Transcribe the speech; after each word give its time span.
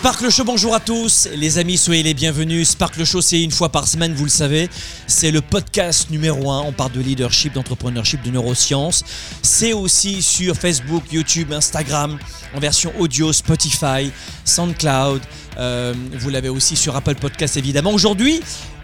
Sparkle 0.00 0.30
Show, 0.30 0.44
bonjour 0.44 0.74
à 0.74 0.80
tous. 0.80 1.28
Les 1.36 1.58
amis, 1.58 1.76
soyez 1.76 2.02
les 2.02 2.14
bienvenus. 2.14 2.70
Sparkle 2.70 3.04
Show, 3.04 3.20
c'est 3.20 3.42
une 3.42 3.50
fois 3.50 3.68
par 3.68 3.86
semaine, 3.86 4.14
vous 4.14 4.24
le 4.24 4.30
savez. 4.30 4.70
C'est 5.06 5.30
le 5.30 5.42
podcast 5.42 6.08
numéro 6.08 6.50
1. 6.50 6.60
On 6.60 6.72
parle 6.72 6.92
de 6.92 7.00
leadership, 7.00 7.52
d'entrepreneurship, 7.52 8.22
de 8.22 8.30
neurosciences. 8.30 9.04
C'est 9.42 9.74
aussi 9.74 10.22
sur 10.22 10.56
Facebook, 10.56 11.02
YouTube, 11.12 11.52
Instagram, 11.52 12.18
en 12.54 12.60
version 12.60 12.94
audio, 12.98 13.30
Spotify, 13.34 14.10
SoundCloud. 14.46 15.20
Euh, 15.58 15.92
vous 16.14 16.30
l'avez 16.30 16.48
aussi 16.48 16.76
sur 16.76 16.96
Apple 16.96 17.16
Podcast, 17.16 17.58
évidemment. 17.58 17.90
Aujourd'hui, 17.90 18.40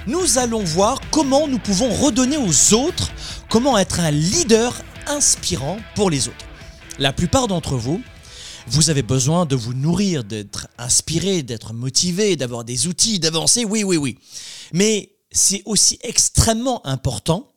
nous 0.07 0.37
allons 0.37 0.65
voir 0.65 1.01
comment 1.11 1.49
nous 1.49 1.59
pouvons 1.59 1.89
redonner 1.95 2.37
aux 2.37 2.75
autres, 2.75 3.11
comment 3.49 3.79
être 3.79 4.01
un 4.01 4.11
leader 4.11 4.75
inspirant 5.07 5.79
pour 5.95 6.11
les 6.11 6.29
autres. 6.29 6.45
La 6.99 7.15
plupart 7.15 7.49
d'entre 7.49 7.77
vous, 7.77 8.03
vous 8.69 8.91
avez 8.91 9.03
besoin 9.03 9.47
de 9.47 9.57
vous 9.57 9.75
nourrir, 9.75 10.25
d'être 10.25 10.69
inspiré, 10.79 11.43
d'être 11.43 11.73
motivé, 11.73 12.37
d'avoir 12.37 12.65
des 12.65 12.87
outils, 12.87 13.19
d'avancer, 13.19 13.65
oui, 13.65 13.85
oui, 13.85 13.97
oui. 13.97 14.19
Mais 14.73 15.17
c'est 15.31 15.63
aussi 15.65 15.99
extrêmement 16.03 16.85
important 16.87 17.53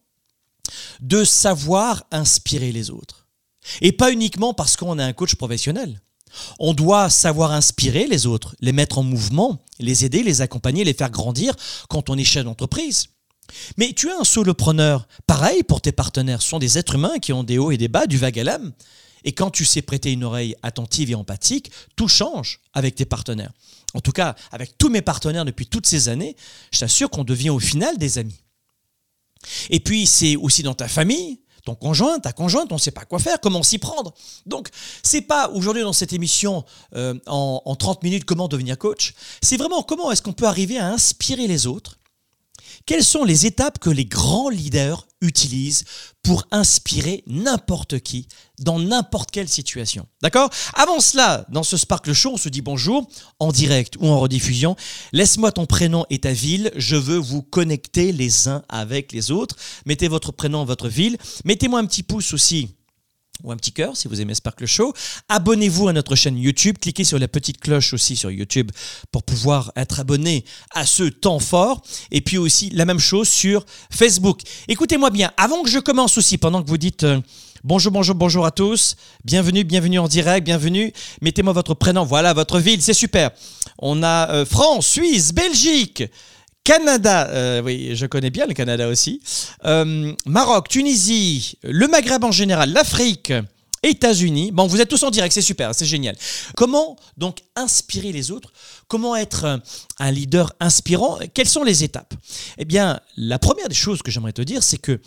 de 1.02 1.24
savoir 1.24 2.06
inspirer 2.12 2.72
les 2.72 2.90
autres. 2.90 3.28
Et 3.82 3.92
pas 3.92 4.12
uniquement 4.12 4.54
parce 4.54 4.76
qu'on 4.78 5.00
est 5.00 5.04
un 5.04 5.14
coach 5.14 5.36
professionnel. 5.36 6.02
On 6.60 6.74
doit 6.74 7.10
savoir 7.10 7.52
inspirer 7.52 8.06
les 8.06 8.28
autres, 8.28 8.56
les 8.60 8.72
mettre 8.72 9.00
en 9.00 9.04
mouvement, 9.04 9.66
les 9.80 10.06
aider, 10.06 10.22
les 10.22 10.42
accompagner, 10.42 10.84
les 10.84 10.94
faire 10.94 11.10
grandir 11.10 11.56
quand 11.90 12.10
on 12.10 12.18
est 12.18 12.24
chef 12.24 12.46
d'entreprise. 12.46 13.08
Mais 13.78 13.94
tu 13.94 14.10
es 14.10 14.14
un 14.14 14.24
solopreneur. 14.24 15.08
Pareil 15.26 15.64
pour 15.64 15.82
tes 15.82 15.92
partenaires. 15.92 16.44
Ce 16.44 16.50
sont 16.50 16.60
des 16.60 16.78
êtres 16.78 16.96
humains 16.96 17.18
qui 17.20 17.34
ont 17.34 17.44
des 17.44 17.58
hauts 17.58 17.72
et 17.72 17.78
des 17.78 17.88
bas, 17.88 18.06
du 18.06 18.18
vague 18.18 18.40
à 18.40 18.44
l'âme. 18.44 18.74
Et 19.23 19.31
quand 19.31 19.52
tu 19.52 19.66
sais 19.66 19.81
prêter 19.81 20.12
une 20.12 20.23
oreille 20.23 20.56
attentive 20.64 21.12
et 21.12 21.16
empathique, 21.16 21.72
tout 21.95 22.08
change 22.08 22.59
avec 22.73 22.95
tes 22.95 23.06
partenaires. 23.06 23.52
En 23.94 24.02
tout 24.02 24.12
cas, 24.12 24.36
avec 24.52 24.78
tous 24.78 24.89
mes 24.89 25.02
partenaires 25.02 25.45
depuis 25.45 25.67
toutes 25.67 25.88
ces 25.88 26.09
années, 26.09 26.36
je 26.72 26.80
t'assure 26.80 27.09
qu'on 27.09 27.23
devient 27.23 27.50
au 27.50 27.59
final 27.59 27.97
des 27.97 28.17
amis. 28.17 28.42
Et 29.70 29.80
puis, 29.80 30.06
c'est 30.06 30.36
aussi 30.36 30.64
dans 30.64 30.73
ta 30.73 30.88
famille, 30.88 31.42
ton 31.66 31.75
conjoint, 31.75 32.20
ta 32.20 32.34
conjointe, 32.34 32.72
on 32.72 32.75
ne 32.75 32.80
sait 32.80 32.92
pas 32.92 33.06
quoi 33.06 33.20
faire, 33.20 33.40
comment 33.42 33.64
s'y 33.64 33.78
prendre. 33.78 34.14
Donc, 34.45 34.70
c'est 35.03 35.22
pas 35.22 35.50
aujourd'hui 35.50 35.84
dans 35.84 35.94
cette 35.94 36.14
émission 36.14 36.66
euh, 36.95 37.16
en, 37.25 37.62
en 37.66 37.75
30 37.75 38.03
minutes 38.03 38.25
comment 38.25 38.47
devenir 38.47 38.78
coach. 38.78 39.14
C'est 39.42 39.58
vraiment 39.58 39.81
comment 39.81 40.12
est-ce 40.12 40.22
qu'on 40.22 40.34
peut 40.34 40.47
arriver 40.47 40.78
à 40.78 40.88
inspirer 40.88 41.47
les 41.47 41.67
autres 41.67 42.00
quelles 42.86 43.03
sont 43.03 43.23
les 43.23 43.45
étapes 43.45 43.80
que 43.80 43.90
les 43.90 44.06
grands 44.06 44.50
leaders 44.50 45.06
utilisent 45.22 45.84
pour 46.23 46.45
inspirer 46.52 47.24
n'importe 47.28 48.00
qui 48.00 48.28
dans 48.59 48.80
n'importe 48.80 49.31
quelle 49.31 49.50
situation 49.50 50.07
D'accord? 50.22 50.50
Avant 50.74 51.00
cela, 51.00 51.46
dans 51.50 51.63
ce 51.63 51.78
Sparkle 51.78 52.13
Show, 52.13 52.31
on 52.34 52.38
se 52.38 52.50
dit 52.50 52.62
bonjour 52.62 53.07
en 53.40 53.52
direct 53.52 53.96
ou 54.00 54.07
en 54.07 54.19
rediffusion. 54.19 54.75
Laisse-moi 55.13 55.52
ton 55.52 55.66
prénom 55.66 56.06
et 56.09 56.19
ta 56.19 56.31
ville. 56.31 56.72
Je 56.75 56.96
veux 56.96 57.18
vous 57.18 57.41
connecter 57.41 58.12
les 58.12 58.47
uns 58.47 58.63
avec 58.69 59.12
les 59.12 59.31
autres. 59.31 59.56
Mettez 59.85 60.07
votre 60.07 60.31
prénom, 60.31 60.66
votre 60.66 60.88
ville. 60.88 61.18
Mettez-moi 61.46 61.80
un 61.80 61.86
petit 61.86 62.03
pouce 62.03 62.34
aussi 62.34 62.75
ou 63.44 63.51
un 63.51 63.57
petit 63.57 63.72
cœur 63.72 63.95
si 63.95 64.07
vous 64.07 64.22
aimez 64.22 64.35
Sparkle 64.35 64.66
Show. 64.66 64.94
Abonnez-vous 65.29 65.88
à 65.88 65.94
notre 65.94 66.16
chaîne 66.16 66.38
YouTube. 66.38 66.77
Cliquez 66.79 67.03
sur 67.03 67.19
la 67.19 67.27
petite 67.27 67.59
cloche 67.59 67.94
aussi 67.94 68.16
sur 68.16 68.31
YouTube 68.31 68.72
pour 69.11 69.23
pouvoir 69.23 69.72
être 69.75 70.00
abonné 70.00 70.45
à 70.72 70.85
ce 70.85 71.03
temps 71.03 71.39
fort. 71.39 71.81
Et 72.11 72.22
puis 72.22 72.38
aussi 72.38 72.69
la 72.72 72.85
même 72.85 73.00
chose 73.00 73.27
sur 73.27 73.66
Facebook. 73.91 74.41
Écoutez-moi 74.67 75.09
bien, 75.09 75.31
avant 75.38 75.63
que 75.63 75.69
je 75.69 75.79
commence 75.79 76.17
aussi, 76.17 76.38
pendant 76.38 76.63
que 76.63 76.67
vous 76.67 76.77
dites... 76.77 77.03
Euh, 77.03 77.22
bonjour, 77.63 77.91
bonjour, 77.91 78.16
bonjour 78.16 78.45
à 78.45 78.51
tous. 78.51 78.95
Bienvenue, 79.25 79.63
bienvenue 79.63 80.00
en 80.00 80.07
direct, 80.07 80.45
bienvenue. 80.45 80.94
Mettez-moi 81.21 81.53
votre 81.53 81.73
prénom, 81.73 82.03
voilà, 82.03 82.33
votre 82.33 82.59
ville, 82.59 82.81
c'est 82.81 82.94
super. 82.94 83.31
On 83.77 84.03
a 84.03 84.29
euh, 84.31 84.45
France, 84.45 84.88
Suisse, 84.88 85.33
Belgique, 85.33 86.03
Canada, 86.69 87.28
euh, 87.30 87.63
oui, 87.63 87.96
je 87.96 88.06
connais 88.06 88.30
bien 88.30 88.46
le 88.46 88.53
Canada 88.53 88.88
aussi. 88.90 89.24
Euh, 89.66 90.13
Maroc, 90.28 90.69
Tunisie, 90.69 91.57
le 91.63 91.88
Maghreb 91.88 92.24
en 92.24 92.31
général, 92.31 92.72
l'Afrique. 92.72 93.34
États-Unis. 93.81 94.52
Bon, 94.52 94.68
vous 94.68 94.80
êtes 94.80 94.90
tous 94.90 95.02
en 95.02 95.09
direct, 95.09 95.34
c'est 95.34 95.41
super, 95.41 95.74
c'est 95.74 95.88
génial. 95.88 96.16
Comment 96.56 96.96
donc 97.18 97.40
inspirer 97.56 98.12
les 98.12 98.30
autres? 98.30 98.53
Comment 98.88 99.16
être 99.16 99.62
un 99.97 100.12
leader 100.12 100.53
inspirant? 100.59 101.18
Quelles 101.34 101.47
sont 101.47 101.63
les 101.63 101.84
étapes? 101.84 102.13
Eh 102.59 102.66
bien, 102.66 103.00
la 103.18 103.40
première 103.40 103.68
des 103.68 103.74
choses 103.74 104.03
que 104.03 104.12
j'aimerais 104.12 104.34
te 104.34 104.44
dire, 104.44 104.62
c'est 104.62 104.78
que 104.78 105.01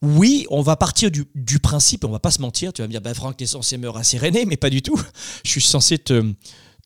oui, 0.00 0.46
on 0.48 0.62
va 0.62 0.76
partir 0.76 1.10
du, 1.10 1.58
principe, 1.58 2.06
on 2.06 2.10
va 2.10 2.20
pas 2.20 2.30
se 2.30 2.40
mentir, 2.40 2.72
tu 2.72 2.80
vas 2.80 2.88
me 2.88 2.92
dire, 2.92 3.02
ben 3.02 3.12
Franck, 3.12 3.36
tu 3.36 3.44
es 3.44 3.46
censé 3.46 3.76
me 3.76 3.90
rasséréner, 3.90 4.46
mais 4.46 4.56
pas 4.56 4.70
du 4.70 4.80
tout. 4.80 4.98
Je 5.44 5.50
suis 5.50 5.60
censé 5.60 5.98
te, 5.98 6.32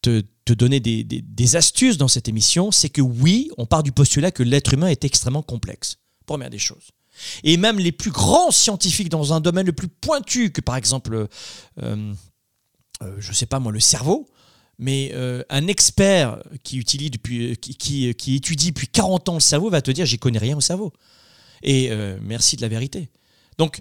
te, 0.02 0.24
donner 0.54 0.80
des, 0.80 1.56
astuces 1.56 1.98
dans 1.98 2.08
cette 2.08 2.28
émission, 2.28 2.70
c'est 2.70 2.88
que 2.88 3.00
oui, 3.00 3.50
on 3.58 3.66
part 3.66 3.82
du 3.82 3.92
postulat 3.92 4.30
que 4.30 4.42
l'être 4.42 4.72
humain 4.72 4.88
est 4.88 5.04
extrêmement 5.04 5.42
complexe. 5.42 5.98
Première 6.26 6.50
des 6.50 6.58
choses. 6.58 6.90
Et 7.44 7.56
même 7.56 7.78
les 7.78 7.92
plus 7.92 8.10
grands 8.10 8.50
scientifiques 8.50 9.08
dans 9.08 9.32
un 9.32 9.40
domaine 9.40 9.66
le 9.66 9.72
plus 9.72 9.88
pointu 9.88 10.52
que 10.52 10.60
par 10.60 10.76
exemple, 10.76 11.14
euh, 11.82 12.12
euh, 13.02 13.16
je 13.18 13.28
ne 13.28 13.34
sais 13.34 13.46
pas 13.46 13.58
moi, 13.58 13.72
le 13.72 13.80
cerveau, 13.80 14.28
mais 14.78 15.12
euh, 15.14 15.42
un 15.48 15.66
expert 15.66 16.42
qui, 16.62 16.78
utilise 16.78 17.10
depuis, 17.10 17.56
qui, 17.56 18.14
qui, 18.14 18.36
étudie 18.36 18.72
depuis 18.72 18.88
40 18.88 19.30
ans 19.30 19.34
le 19.34 19.40
cerveau 19.40 19.70
va 19.70 19.80
te 19.82 19.90
dire 19.90 20.04
j'y 20.04 20.18
connais 20.18 20.38
rien 20.38 20.56
au 20.56 20.60
cerveau. 20.60 20.92
Et 21.62 21.90
merci 22.20 22.56
de 22.56 22.62
la 22.62 22.68
vérité. 22.68 23.08
Donc, 23.58 23.80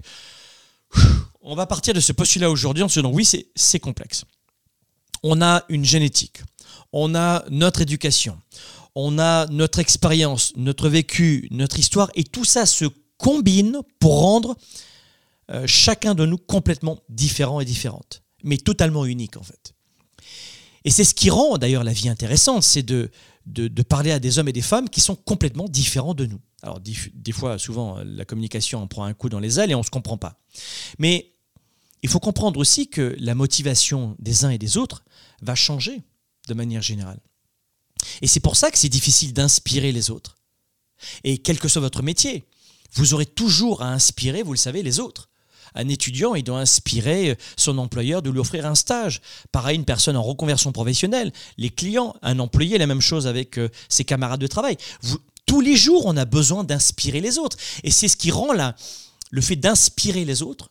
on 1.42 1.54
va 1.54 1.66
partir 1.66 1.94
de 1.94 2.00
ce 2.00 2.12
postulat 2.12 2.50
aujourd'hui 2.50 2.82
en 2.82 2.88
se 2.88 2.98
disant 2.98 3.12
oui, 3.12 3.28
c'est 3.54 3.80
complexe 3.80 4.24
on 5.22 5.42
a 5.42 5.64
une 5.68 5.84
génétique, 5.84 6.42
on 6.98 7.14
a 7.14 7.44
notre 7.50 7.82
éducation, 7.82 8.38
on 8.94 9.18
a 9.18 9.46
notre 9.48 9.80
expérience, 9.80 10.54
notre 10.56 10.88
vécu, 10.88 11.46
notre 11.50 11.78
histoire, 11.78 12.10
et 12.14 12.24
tout 12.24 12.46
ça 12.46 12.64
se 12.64 12.86
combine 13.18 13.80
pour 13.98 14.18
rendre 14.18 14.56
euh, 15.50 15.66
chacun 15.66 16.14
de 16.14 16.24
nous 16.24 16.38
complètement 16.38 16.98
différent 17.10 17.60
et 17.60 17.66
différente, 17.66 18.22
mais 18.44 18.56
totalement 18.56 19.04
unique 19.04 19.36
en 19.36 19.42
fait. 19.42 19.74
Et 20.86 20.90
c'est 20.90 21.04
ce 21.04 21.14
qui 21.14 21.28
rend 21.28 21.58
d'ailleurs 21.58 21.84
la 21.84 21.92
vie 21.92 22.08
intéressante, 22.08 22.62
c'est 22.62 22.82
de, 22.82 23.10
de, 23.44 23.82
parler 23.82 24.10
à 24.10 24.18
des 24.18 24.38
hommes 24.38 24.48
et 24.48 24.54
des 24.54 24.62
femmes 24.62 24.88
qui 24.88 25.02
sont 25.02 25.16
complètement 25.16 25.68
différents 25.68 26.14
de 26.14 26.24
nous. 26.24 26.40
Alors 26.62 26.80
des, 26.80 27.32
fois, 27.32 27.58
souvent, 27.58 27.98
la 28.04 28.24
communication 28.24 28.80
en 28.80 28.86
prend 28.86 29.04
un 29.04 29.12
coup 29.12 29.28
dans 29.28 29.40
les 29.40 29.60
ailes 29.60 29.70
et 29.70 29.74
on 29.74 29.80
ne 29.80 29.84
se 29.84 29.90
comprend 29.90 30.16
pas. 30.16 30.40
Mais 30.98 31.34
il 32.02 32.08
faut 32.08 32.20
comprendre 32.20 32.58
aussi 32.58 32.88
que 32.88 33.14
la 33.18 33.34
motivation 33.34 34.16
des 34.18 34.46
uns 34.46 34.50
et 34.50 34.58
des 34.58 34.78
autres 34.78 35.04
va 35.42 35.54
changer 35.54 36.02
de 36.46 36.54
manière 36.54 36.82
générale. 36.82 37.20
Et 38.22 38.26
c'est 38.26 38.40
pour 38.40 38.56
ça 38.56 38.70
que 38.70 38.78
c'est 38.78 38.88
difficile 38.88 39.32
d'inspirer 39.32 39.92
les 39.92 40.10
autres. 40.10 40.36
Et 41.24 41.38
quel 41.38 41.58
que 41.58 41.68
soit 41.68 41.82
votre 41.82 42.02
métier, 42.02 42.44
vous 42.92 43.14
aurez 43.14 43.26
toujours 43.26 43.82
à 43.82 43.88
inspirer, 43.88 44.42
vous 44.42 44.52
le 44.52 44.58
savez, 44.58 44.82
les 44.82 45.00
autres. 45.00 45.28
Un 45.74 45.88
étudiant, 45.88 46.34
il 46.34 46.42
doit 46.42 46.60
inspirer 46.60 47.36
son 47.56 47.76
employeur 47.78 48.22
de 48.22 48.30
lui 48.30 48.38
offrir 48.38 48.64
un 48.66 48.74
stage. 48.74 49.20
Pareil, 49.52 49.76
une 49.76 49.84
personne 49.84 50.16
en 50.16 50.22
reconversion 50.22 50.72
professionnelle. 50.72 51.32
Les 51.58 51.70
clients, 51.70 52.16
un 52.22 52.38
employé, 52.38 52.78
la 52.78 52.86
même 52.86 53.02
chose 53.02 53.26
avec 53.26 53.58
euh, 53.58 53.68
ses 53.88 54.04
camarades 54.04 54.40
de 54.40 54.46
travail. 54.46 54.78
tous 55.44 55.60
les 55.60 55.76
jours, 55.76 56.06
on 56.06 56.16
a 56.16 56.24
besoin 56.24 56.64
d'inspirer 56.64 57.20
les 57.20 57.38
autres. 57.38 57.58
Et 57.82 57.90
c'est 57.90 58.08
ce 58.08 58.16
qui 58.16 58.30
rend 58.30 58.52
là, 58.52 58.74
le 59.30 59.40
fait 59.42 59.56
d'inspirer 59.56 60.24
les 60.24 60.42
autres 60.42 60.70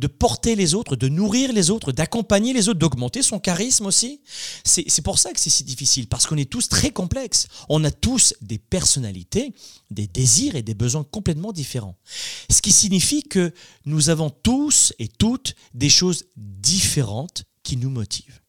de 0.00 0.06
porter 0.06 0.56
les 0.56 0.74
autres, 0.74 0.96
de 0.96 1.08
nourrir 1.08 1.52
les 1.52 1.70
autres, 1.70 1.92
d'accompagner 1.92 2.54
les 2.54 2.70
autres, 2.70 2.78
d'augmenter 2.78 3.22
son 3.22 3.38
charisme 3.38 3.84
aussi. 3.84 4.22
C'est 4.64 5.02
pour 5.02 5.18
ça 5.18 5.30
que 5.32 5.38
c'est 5.38 5.50
si 5.50 5.62
difficile, 5.62 6.08
parce 6.08 6.26
qu'on 6.26 6.38
est 6.38 6.50
tous 6.50 6.70
très 6.70 6.90
complexes. 6.90 7.48
On 7.68 7.84
a 7.84 7.90
tous 7.90 8.34
des 8.40 8.56
personnalités, 8.58 9.52
des 9.90 10.06
désirs 10.06 10.56
et 10.56 10.62
des 10.62 10.72
besoins 10.72 11.04
complètement 11.04 11.52
différents. 11.52 11.98
Ce 12.50 12.62
qui 12.62 12.72
signifie 12.72 13.22
que 13.22 13.52
nous 13.84 14.08
avons 14.08 14.30
tous 14.30 14.94
et 14.98 15.06
toutes 15.06 15.54
des 15.74 15.90
choses 15.90 16.24
différentes 16.36 17.44
qui 17.62 17.76
nous 17.76 17.90
motivent. 17.90 18.40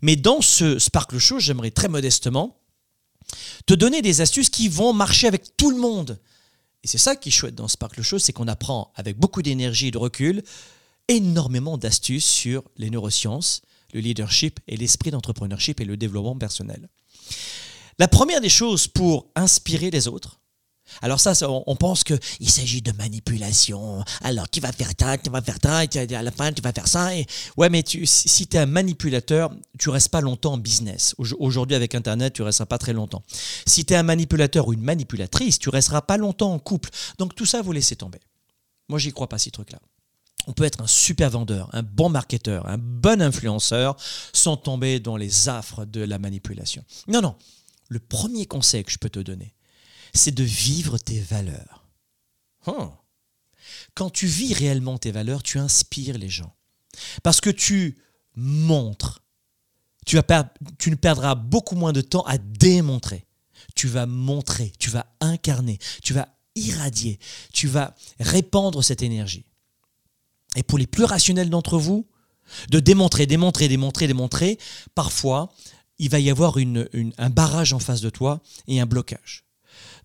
Mais 0.00 0.16
dans 0.16 0.40
ce 0.40 0.78
Sparkle 0.78 1.18
Show, 1.18 1.38
j'aimerais 1.38 1.70
très 1.70 1.88
modestement 1.88 2.62
te 3.66 3.74
donner 3.74 4.00
des 4.00 4.22
astuces 4.22 4.48
qui 4.48 4.68
vont 4.68 4.94
marcher 4.94 5.26
avec 5.26 5.54
tout 5.58 5.70
le 5.70 5.76
monde. 5.76 6.18
Et 6.82 6.86
c'est 6.86 6.96
ça 6.96 7.14
qui 7.14 7.28
est 7.28 7.32
chouette 7.32 7.56
dans 7.56 7.68
Sparkle 7.68 8.00
Show, 8.00 8.18
c'est 8.18 8.32
qu'on 8.32 8.48
apprend 8.48 8.90
avec 8.94 9.18
beaucoup 9.18 9.42
d'énergie 9.42 9.88
et 9.88 9.90
de 9.90 9.98
recul 9.98 10.42
énormément 11.08 11.78
d'astuces 11.78 12.26
sur 12.26 12.62
les 12.76 12.90
neurosciences, 12.90 13.62
le 13.92 14.00
leadership 14.00 14.60
et 14.68 14.76
l'esprit 14.76 15.10
d'entrepreneurship 15.10 15.80
et 15.80 15.84
le 15.84 15.96
développement 15.96 16.36
personnel. 16.36 16.88
La 17.98 18.08
première 18.08 18.40
des 18.40 18.48
choses 18.48 18.86
pour 18.86 19.26
inspirer 19.34 19.90
les 19.90 20.06
autres, 20.06 20.38
alors 21.02 21.20
ça, 21.20 21.34
on 21.48 21.76
pense 21.76 22.02
qu'il 22.02 22.50
s'agit 22.50 22.80
de 22.80 22.92
manipulation. 22.92 24.02
Alors 24.22 24.48
tu 24.48 24.60
vas 24.60 24.72
faire 24.72 24.90
ça, 24.98 25.18
tu 25.18 25.28
vas 25.28 25.42
faire 25.42 25.58
ça, 25.62 25.84
et 25.84 26.14
à 26.14 26.22
la 26.22 26.30
fin 26.30 26.50
tu 26.50 26.62
vas 26.62 26.72
faire 26.72 26.88
ça. 26.88 27.10
Ouais, 27.58 27.68
mais 27.68 27.84
si 27.86 28.46
tu 28.46 28.56
es 28.56 28.60
un 28.60 28.66
manipulateur, 28.66 29.54
tu 29.78 29.90
restes 29.90 30.08
pas 30.08 30.22
longtemps 30.22 30.54
en 30.54 30.58
business. 30.58 31.14
Aujourd'hui 31.18 31.76
avec 31.76 31.94
Internet, 31.94 32.32
tu 32.32 32.42
resteras 32.42 32.66
pas 32.66 32.78
très 32.78 32.94
longtemps. 32.94 33.22
Si 33.66 33.84
tu 33.84 33.92
es 33.92 33.96
un 33.96 34.02
manipulateur 34.02 34.66
ou 34.68 34.72
une 34.72 34.82
manipulatrice, 34.82 35.58
tu 35.58 35.68
resteras 35.68 36.02
pas 36.02 36.16
longtemps 36.16 36.54
en 36.54 36.58
couple. 36.58 36.88
Donc 37.18 37.34
tout 37.34 37.46
ça, 37.46 37.60
vous 37.60 37.72
laissez 37.72 37.96
tomber. 37.96 38.20
Moi, 38.88 38.98
j'y 38.98 39.12
crois 39.12 39.28
pas 39.28 39.38
ces 39.38 39.50
trucs-là. 39.50 39.80
On 40.48 40.54
peut 40.54 40.64
être 40.64 40.80
un 40.80 40.86
super 40.86 41.28
vendeur, 41.28 41.68
un 41.74 41.82
bon 41.82 42.08
marketeur, 42.08 42.66
un 42.70 42.78
bon 42.78 43.20
influenceur 43.20 43.96
sans 44.32 44.56
tomber 44.56 44.98
dans 44.98 45.18
les 45.18 45.50
affres 45.50 45.84
de 45.84 46.00
la 46.00 46.18
manipulation. 46.18 46.82
Non, 47.06 47.20
non. 47.20 47.36
Le 47.88 47.98
premier 47.98 48.46
conseil 48.46 48.82
que 48.82 48.90
je 48.90 48.96
peux 48.96 49.10
te 49.10 49.18
donner, 49.18 49.54
c'est 50.14 50.34
de 50.34 50.42
vivre 50.42 50.96
tes 50.96 51.20
valeurs. 51.20 51.86
Hein. 52.66 52.92
Quand 53.94 54.08
tu 54.08 54.26
vis 54.26 54.54
réellement 54.54 54.96
tes 54.96 55.10
valeurs, 55.10 55.42
tu 55.42 55.58
inspires 55.58 56.16
les 56.16 56.30
gens. 56.30 56.54
Parce 57.22 57.42
que 57.42 57.50
tu 57.50 57.98
montres. 58.34 59.22
Tu, 60.06 60.18
tu 60.78 60.90
ne 60.90 60.96
perdras 60.96 61.34
beaucoup 61.34 61.74
moins 61.74 61.92
de 61.92 62.00
temps 62.00 62.22
à 62.22 62.38
démontrer. 62.38 63.26
Tu 63.74 63.86
vas 63.86 64.06
montrer, 64.06 64.72
tu 64.78 64.88
vas 64.88 65.14
incarner, 65.20 65.78
tu 66.02 66.14
vas 66.14 66.28
irradier, 66.54 67.18
tu 67.52 67.68
vas 67.68 67.94
répandre 68.18 68.82
cette 68.82 69.02
énergie. 69.02 69.44
Et 70.56 70.62
pour 70.62 70.78
les 70.78 70.86
plus 70.86 71.04
rationnels 71.04 71.50
d'entre 71.50 71.78
vous, 71.78 72.06
de 72.70 72.80
démontrer, 72.80 73.26
démontrer, 73.26 73.68
démontrer, 73.68 74.06
démontrer, 74.06 74.58
parfois, 74.94 75.52
il 75.98 76.10
va 76.10 76.20
y 76.20 76.30
avoir 76.30 76.56
un 76.56 77.30
barrage 77.30 77.72
en 77.72 77.78
face 77.78 78.00
de 78.00 78.10
toi 78.10 78.40
et 78.66 78.80
un 78.80 78.86
blocage. 78.86 79.44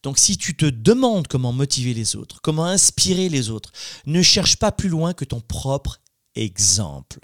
Donc 0.01 0.17
si 0.17 0.37
tu 0.37 0.55
te 0.55 0.65
demandes 0.65 1.27
comment 1.27 1.53
motiver 1.53 1.93
les 1.93 2.15
autres, 2.15 2.41
comment 2.41 2.65
inspirer 2.65 3.29
les 3.29 3.49
autres, 3.49 3.71
ne 4.05 4.21
cherche 4.21 4.57
pas 4.57 4.71
plus 4.71 4.89
loin 4.89 5.13
que 5.13 5.25
ton 5.25 5.39
propre 5.39 6.01
exemple. 6.35 7.19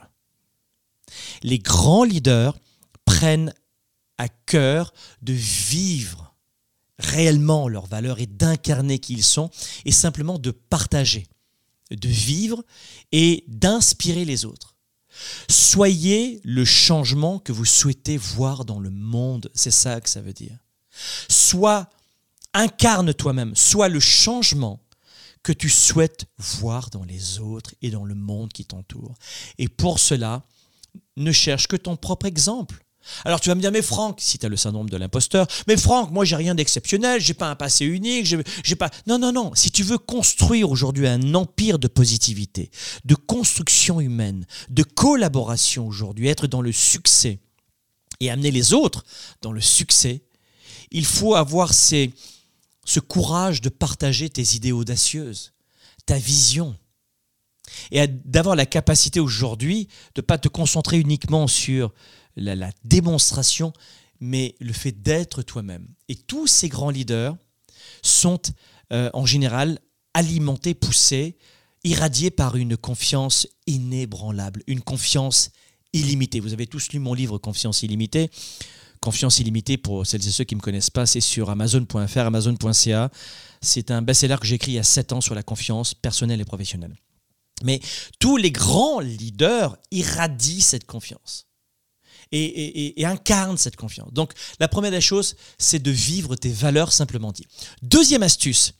Les 1.44 1.60
grands 1.60 2.04
leaders 2.04 2.57
prennent 3.06 3.54
à 4.18 4.30
cœur 4.30 4.94
de 5.21 5.33
vivre 5.33 6.36
réellement 7.00 7.68
leurs 7.68 7.88
valeurs 7.88 8.19
et 8.19 8.27
d'incarner 8.27 9.00
qui 9.00 9.13
ils 9.13 9.24
sont 9.24 9.50
et 9.86 9.92
simplement 9.92 10.38
de 10.38 10.51
partager, 10.51 11.27
de 11.96 12.08
vivre 12.08 12.64
et 13.12 13.44
d'inspirer 13.48 14.26
les 14.26 14.46
autres. 14.46 14.76
Soyez 15.50 16.40
le 16.44 16.66
changement 16.66 17.40
que 17.40 17.52
vous 17.52 17.66
souhaitez 17.66 18.18
voir 18.18 18.66
dans 18.66 18.80
le 18.80 18.90
monde, 18.90 19.52
c'est 19.54 19.72
ça 19.72 20.00
que 20.00 20.10
ça 20.10 20.22
veut 20.22 20.34
dire. 20.34 20.58
Sois 21.28 21.90
incarne 22.54 23.14
toi-même, 23.14 23.56
sois 23.56 23.90
le 23.90 24.00
changement 24.00 24.82
que 25.44 25.52
tu 25.52 25.70
souhaites 25.70 26.26
voir 26.38 26.90
dans 26.90 27.04
les 27.04 27.40
autres 27.40 27.74
et 27.82 27.92
dans 27.92 28.06
le 28.06 28.16
monde 28.16 28.52
qui 28.52 28.66
t'entoure. 28.66 29.16
Et 29.58 29.68
pour 29.68 30.00
cela, 30.00 30.44
ne 31.18 31.32
cherche 31.32 31.68
que 31.68 31.76
ton 31.76 31.96
propre 31.96 32.26
exemple. 32.26 32.84
Alors 33.26 33.40
tu 33.40 33.50
vas 33.50 33.56
me 33.56 33.62
dire, 33.62 33.72
mais 33.72 33.82
Franck, 33.82 34.20
si 34.22 34.38
tu 34.38 34.46
as 34.46 34.50
le 34.50 34.58
syndrome 34.58 34.90
de 34.90 34.98
l'imposteur, 34.98 35.48
mais 35.68 35.78
Franck, 35.78 36.12
moi 36.12 36.26
j'ai 36.26 36.36
rien 36.36 36.56
d'exceptionnel, 36.56 37.22
j'ai 37.22 37.34
pas 37.34 37.50
un 37.50 37.56
passé 37.56 37.86
unique, 37.86 38.26
j'ai 38.26 38.76
pas. 38.76 38.90
Non, 39.08 39.20
non, 39.20 39.32
non. 39.32 39.52
Si 39.56 39.72
tu 39.72 39.84
veux 39.84 39.98
construire 39.98 40.70
aujourd'hui 40.70 41.08
un 41.08 41.34
empire 41.34 41.80
de 41.80 41.88
positivité, 41.88 42.72
de 43.06 43.16
construction 43.16 44.00
humaine, 44.00 44.46
de 44.70 44.84
collaboration 44.84 45.88
aujourd'hui, 45.88 46.28
être 46.28 46.48
dans 46.48 46.62
le 46.62 46.72
succès 46.72 47.40
et 48.20 48.30
amener 48.30 48.52
les 48.52 48.74
autres 48.74 49.06
dans 49.42 49.52
le 49.52 49.62
succès, 49.62 50.24
il 50.92 51.06
faut 51.06 51.36
avoir 51.36 51.74
ces, 51.74 52.12
ce 52.86 53.00
courage 53.00 53.62
de 53.62 53.70
partager 53.70 54.30
tes 54.30 54.56
idées 54.56 54.72
audacieuses, 54.72 55.54
ta 56.06 56.18
vision. 56.18 56.76
Et 57.92 58.08
d'avoir 58.08 58.56
la 58.56 58.66
capacité 58.66 59.20
aujourd'hui 59.20 59.88
de 60.16 60.22
ne 60.22 60.26
pas 60.26 60.38
te 60.38 60.48
concentrer 60.48 61.00
uniquement 61.00 61.48
sur 61.48 61.94
la, 62.36 62.72
démonstration, 62.84 63.74
mais 64.20 64.56
le 64.60 64.74
fait 64.74 64.92
d'être 64.92 65.42
toi-même. 65.42 65.88
Et 66.08 66.16
tous 66.16 66.48
ces 66.48 66.70
grands 66.70 66.90
leaders 66.90 67.36
sont 68.02 68.42
euh, 68.92 69.10
en 69.14 69.26
général 69.26 69.80
alimentés, 70.14 70.74
poussés, 70.74 71.38
irradiés 71.84 72.31
par 72.31 72.56
une 72.56 72.78
confiance 72.78 73.48
inébranlable, 73.68 74.64
une 74.68 74.81
confiance 74.81 75.52
illimitée. 75.94 76.40
Vous 76.40 76.54
avez 76.54 76.68
tous 76.68 76.92
lu 76.92 77.00
mon 77.00 77.14
livre 77.14 77.38
Confiance 77.38 77.84
illimitée. 77.84 78.30
Confiance 79.02 79.40
illimitée, 79.40 79.78
pour 79.78 80.06
celles 80.06 80.28
et 80.28 80.31
ceux 80.31 80.44
qui 80.44 80.56
ne 80.56 80.60
me 80.60 80.64
connaissent 80.64 80.90
pas, 80.90 81.06
c'est 81.06 81.22
sur 81.22 81.50
amazon.fr, 81.50 82.18
amazon.ca. 82.18 83.10
C'est 83.62 83.92
un 83.92 84.02
best-seller 84.02 84.36
que 84.42 84.46
j'ai 84.46 84.56
écrit 84.56 84.74
il 84.74 84.76
y 84.76 84.80
a 84.80 84.84
7 84.84 85.14
ans 85.14 85.22
sur 85.22 85.36
la 85.36 85.44
confiance 85.44 85.94
personnelle 85.94 86.42
et 86.42 86.46
professionnelle. 86.46 86.96
Mais 87.64 87.80
tous 88.20 88.38
les 88.38 88.52
grands 88.52 89.00
leaders 89.00 89.78
irradient 89.92 90.62
cette 90.62 90.86
confiance 90.86 91.48
et, 92.32 93.06
incarnent 93.06 93.58
cette 93.58 93.76
confiance. 93.76 94.14
Donc 94.14 94.34
la 94.60 94.68
première 94.68 94.92
des 94.92 95.02
choses, 95.02 95.36
c'est 95.58 95.80
de 95.80 95.92
vivre 95.92 96.36
tes 96.36 96.52
valeurs 96.52 96.94
simplement 96.94 97.32
dit. 97.32 97.48
Deuxième 97.82 98.24
astuce, 98.24 98.74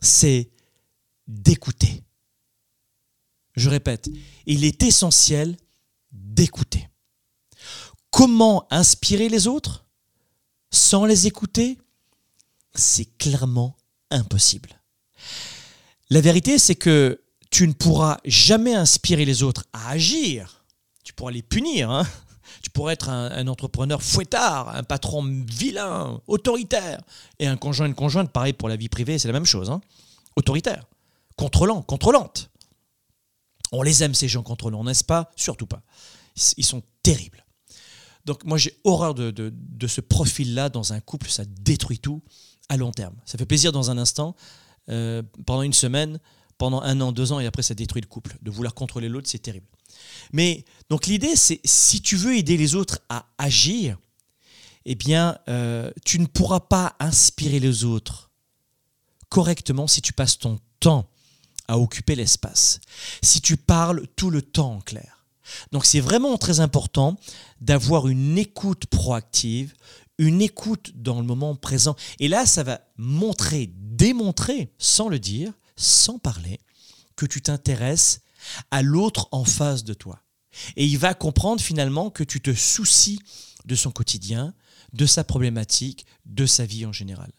c'est 0.00 0.50
d'écouter. 1.26 2.02
Je 3.54 3.68
répète, 3.68 4.08
il 4.46 4.64
est 4.64 4.82
essentiel 4.82 5.56
d'écouter. 6.12 6.88
Comment 8.10 8.66
inspirer 8.70 9.28
les 9.28 9.46
autres 9.46 9.86
sans 10.70 11.04
les 11.04 11.26
écouter? 11.26 11.78
C'est 12.74 13.16
clairement 13.18 13.76
impossible. 14.10 14.80
La 16.10 16.20
vérité, 16.20 16.58
c'est 16.58 16.76
que 16.76 17.20
tu 17.50 17.66
ne 17.66 17.72
pourras 17.72 18.18
jamais 18.24 18.74
inspirer 18.74 19.24
les 19.24 19.42
autres 19.42 19.64
à 19.72 19.90
agir. 19.90 20.64
Tu 21.04 21.12
pourras 21.12 21.30
les 21.30 21.42
punir. 21.42 21.90
Hein. 21.90 22.06
tu 22.62 22.70
pourrais 22.70 22.94
être 22.94 23.08
un, 23.08 23.46
entrepreneur 23.46 24.02
fouettard, 24.02 24.74
un 24.74 24.82
patron 24.82 25.22
vilain, 25.46 26.20
autoritaire. 26.26 27.00
Et 27.38 27.46
un 27.46 27.56
conjoint, 27.56 27.86
une 27.86 27.94
conjointe, 27.94 28.30
pareil 28.30 28.52
pour 28.52 28.68
la 28.68 28.76
vie 28.76 28.88
privée, 28.88 29.18
c'est 29.18 29.28
la 29.28 29.34
même 29.34 29.46
chose. 29.46 29.70
Hein. 29.70 29.80
Autoritaire, 30.36 30.84
contrôlant, 31.36 31.82
contrôlante. 31.82 32.50
On 33.72 33.82
les 33.82 34.02
aime, 34.02 34.14
ces 34.14 34.28
gens 34.28 34.42
contrôlants, 34.42 34.84
n'est-ce 34.84 35.04
pas? 35.04 35.30
Surtout 35.36 35.66
pas. 35.66 35.82
Ils 36.56 36.64
sont 36.64 36.82
terribles. 37.02 37.44
Donc 38.24 38.44
moi 38.44 38.58
j'ai 38.58 38.78
horreur 38.84 39.14
de, 39.14 39.52
ce 39.86 40.00
profil-là 40.02 40.68
dans 40.68 40.92
un 40.92 41.00
couple, 41.00 41.30
ça 41.30 41.44
détruit 41.46 41.98
tout 41.98 42.22
à 42.68 42.76
long 42.76 42.92
terme. 42.92 43.14
Ça 43.24 43.38
fait 43.38 43.46
plaisir 43.46 43.72
dans 43.72 43.90
un 43.90 43.96
instant, 43.96 44.36
euh, 44.90 45.22
pendant 45.46 45.62
une 45.62 45.72
semaine, 45.72 46.20
pendant 46.58 46.82
un 46.82 47.00
an, 47.00 47.12
deux 47.12 47.32
ans, 47.32 47.40
et 47.40 47.46
après 47.46 47.62
ça 47.62 47.74
détruit 47.74 48.02
le 48.02 48.08
couple. 48.08 48.36
De 48.42 48.50
vouloir 48.50 48.74
contrôler 48.74 49.08
l'autre, 49.08 49.28
c'est 49.28 49.38
terrible. 49.38 49.66
Mais 50.32 50.64
donc 50.90 51.06
l'idée, 51.06 51.36
c'est 51.36 51.60
si 51.64 52.00
tu 52.00 52.16
veux 52.16 52.36
aider 52.36 52.56
les 52.56 52.74
autres 52.74 53.00
à 53.08 53.26
agir, 53.38 53.96
eh 54.84 54.94
bien, 54.94 55.38
euh, 55.48 55.90
tu 56.04 56.18
ne 56.18 56.26
pourras 56.26 56.60
pas 56.60 56.96
inspirer 56.98 57.60
les 57.60 57.84
autres 57.84 58.30
correctement 59.28 59.86
si 59.86 60.00
tu 60.02 60.12
passes 60.12 60.38
ton 60.38 60.58
temps 60.80 61.10
à 61.68 61.78
occuper 61.78 62.14
l'espace, 62.14 62.80
si 63.22 63.40
tu 63.40 63.56
parles 63.56 64.06
tout 64.16 64.30
le 64.30 64.42
temps 64.42 64.76
en 64.76 64.80
clair. 64.80 65.26
Donc 65.72 65.84
c'est 65.84 66.00
vraiment 66.00 66.36
très 66.38 66.60
important 66.60 67.18
d'avoir 67.60 68.08
une 68.08 68.38
écoute 68.38 68.86
proactive, 68.86 69.74
une 70.18 70.42
écoute 70.42 70.92
dans 70.94 71.20
le 71.20 71.26
moment 71.26 71.54
présent. 71.54 71.94
Et 72.18 72.28
là, 72.28 72.46
ça 72.46 72.62
va 72.62 72.80
montrer, 72.96 73.70
démontrer, 73.76 74.72
sans 74.78 75.08
le 75.08 75.18
dire, 75.18 75.52
sans 75.78 76.18
parler, 76.18 76.60
que 77.16 77.26
tu 77.26 77.40
t'intéresses 77.40 78.20
à 78.70 78.82
l'autre 78.82 79.28
en 79.32 79.44
face 79.44 79.84
de 79.84 79.94
toi. 79.94 80.22
Et 80.76 80.86
il 80.86 80.98
va 80.98 81.14
comprendre 81.14 81.60
finalement 81.60 82.10
que 82.10 82.24
tu 82.24 82.40
te 82.40 82.52
soucies 82.54 83.20
de 83.64 83.74
son 83.74 83.90
quotidien, 83.90 84.54
de 84.92 85.06
sa 85.06 85.24
problématique, 85.24 86.06
de 86.26 86.46
sa 86.46 86.64
vie 86.64 86.86
en 86.86 86.92
général. 86.92 87.30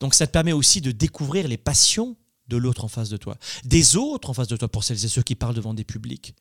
Donc 0.00 0.14
ça 0.14 0.26
te 0.26 0.32
permet 0.32 0.52
aussi 0.52 0.80
de 0.80 0.92
découvrir 0.92 1.48
les 1.48 1.56
passions 1.56 2.16
de 2.48 2.56
l'autre 2.56 2.84
en 2.84 2.88
face 2.88 3.08
de 3.08 3.16
toi, 3.16 3.38
des 3.64 3.96
autres 3.96 4.30
en 4.30 4.34
face 4.34 4.48
de 4.48 4.56
toi 4.56 4.68
pour 4.68 4.84
celles 4.84 5.04
et 5.04 5.08
ceux 5.08 5.22
qui 5.22 5.34
parlent 5.34 5.54
devant 5.54 5.74
des 5.74 5.84
publics. 5.84 6.34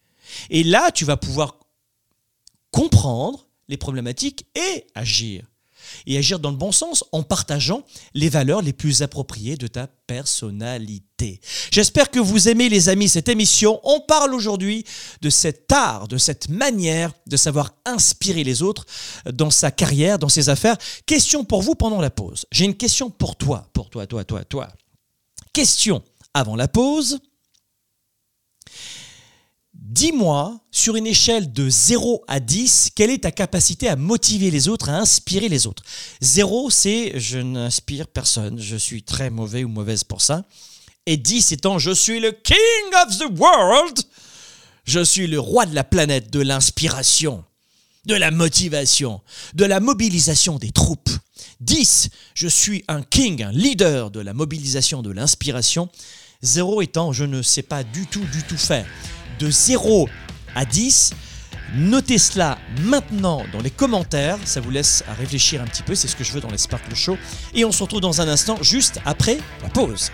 Et 0.49 0.63
là, 0.63 0.91
tu 0.91 1.05
vas 1.05 1.17
pouvoir 1.17 1.59
comprendre 2.71 3.47
les 3.67 3.77
problématiques 3.77 4.45
et 4.55 4.85
agir. 4.95 5.49
Et 6.05 6.17
agir 6.17 6.39
dans 6.39 6.51
le 6.51 6.57
bon 6.57 6.71
sens 6.71 7.03
en 7.11 7.23
partageant 7.23 7.83
les 8.13 8.29
valeurs 8.29 8.61
les 8.61 8.73
plus 8.73 9.01
appropriées 9.01 9.55
de 9.55 9.67
ta 9.67 9.87
personnalité. 10.07 11.39
J'espère 11.71 12.11
que 12.11 12.19
vous 12.19 12.49
aimez 12.49 12.69
les 12.69 12.89
amis 12.89 13.09
cette 13.09 13.29
émission. 13.29 13.79
On 13.83 14.01
parle 14.01 14.33
aujourd'hui 14.33 14.85
de 15.21 15.29
cet 15.29 15.71
art, 15.71 16.07
de 16.07 16.17
cette 16.17 16.49
manière 16.49 17.13
de 17.27 17.37
savoir 17.37 17.73
inspirer 17.85 18.43
les 18.43 18.61
autres 18.61 18.85
dans 19.31 19.49
sa 19.49 19.71
carrière, 19.71 20.19
dans 20.19 20.29
ses 20.29 20.49
affaires. 20.49 20.77
Question 21.05 21.43
pour 21.43 21.61
vous 21.61 21.75
pendant 21.75 22.01
la 22.01 22.09
pause. 22.09 22.45
J'ai 22.51 22.65
une 22.65 22.75
question 22.75 23.09
pour 23.09 23.35
toi, 23.35 23.67
pour 23.73 23.89
toi, 23.89 24.05
toi, 24.07 24.23
toi, 24.23 24.43
toi. 24.43 24.67
Question 25.53 26.03
avant 26.33 26.55
la 26.55 26.67
pause. 26.67 27.19
Dis-moi, 29.85 30.61
sur 30.71 30.95
une 30.95 31.05
échelle 31.05 31.51
de 31.51 31.69
0 31.69 32.23
à 32.29 32.39
10, 32.39 32.91
quelle 32.95 33.09
est 33.09 33.23
ta 33.23 33.31
capacité 33.31 33.89
à 33.89 33.97
motiver 33.97 34.49
les 34.49 34.69
autres, 34.69 34.87
à 34.87 34.97
inspirer 34.97 35.49
les 35.49 35.67
autres? 35.67 35.83
0, 36.21 36.69
c'est 36.69 37.19
je 37.19 37.39
n'inspire 37.39 38.07
personne, 38.07 38.61
je 38.61 38.77
suis 38.77 39.03
très 39.03 39.29
mauvais 39.29 39.65
ou 39.65 39.67
mauvaise 39.67 40.05
pour 40.05 40.21
ça. 40.21 40.45
Et 41.05 41.17
10 41.17 41.51
étant 41.51 41.79
je 41.79 41.91
suis 41.91 42.21
le 42.21 42.31
king 42.31 42.55
of 43.05 43.17
the 43.17 43.37
world, 43.37 43.99
je 44.85 45.03
suis 45.03 45.27
le 45.27 45.37
roi 45.37 45.65
de 45.65 45.75
la 45.75 45.83
planète, 45.83 46.31
de 46.31 46.39
l'inspiration, 46.39 47.43
de 48.05 48.15
la 48.15 48.31
motivation, 48.31 49.19
de 49.53 49.65
la 49.65 49.81
mobilisation 49.81 50.59
des 50.59 50.71
troupes. 50.71 51.09
10, 51.59 52.07
je 52.35 52.47
suis 52.47 52.85
un 52.87 53.01
king, 53.01 53.43
un 53.43 53.51
leader 53.51 54.11
de 54.11 54.21
la 54.21 54.33
mobilisation, 54.33 55.01
de 55.01 55.11
l'inspiration. 55.11 55.89
0 56.41 56.81
étant 56.83 57.11
je 57.11 57.25
ne 57.25 57.41
sais 57.41 57.63
pas 57.63 57.83
du 57.83 58.07
tout, 58.07 58.23
du 58.31 58.43
tout 58.43 58.57
faire 58.57 58.87
de 59.43 59.51
0 59.51 60.09
à 60.55 60.65
10. 60.65 61.13
Notez 61.75 62.17
cela 62.17 62.57
maintenant 62.81 63.43
dans 63.51 63.59
les 63.59 63.71
commentaires, 63.71 64.37
ça 64.45 64.61
vous 64.61 64.69
laisse 64.69 65.03
à 65.09 65.13
réfléchir 65.13 65.61
un 65.61 65.65
petit 65.65 65.83
peu, 65.83 65.95
c'est 65.95 66.07
ce 66.07 66.15
que 66.15 66.23
je 66.23 66.31
veux 66.31 66.39
dans 66.39 66.49
les 66.49 66.57
Sparkle 66.57 66.95
Show. 66.95 67.17
Et 67.53 67.65
on 67.65 67.71
se 67.71 67.81
retrouve 67.81 68.01
dans 68.01 68.21
un 68.21 68.27
instant, 68.27 68.57
juste 68.61 68.99
après 69.05 69.37
la 69.61 69.69
pause. 69.69 70.11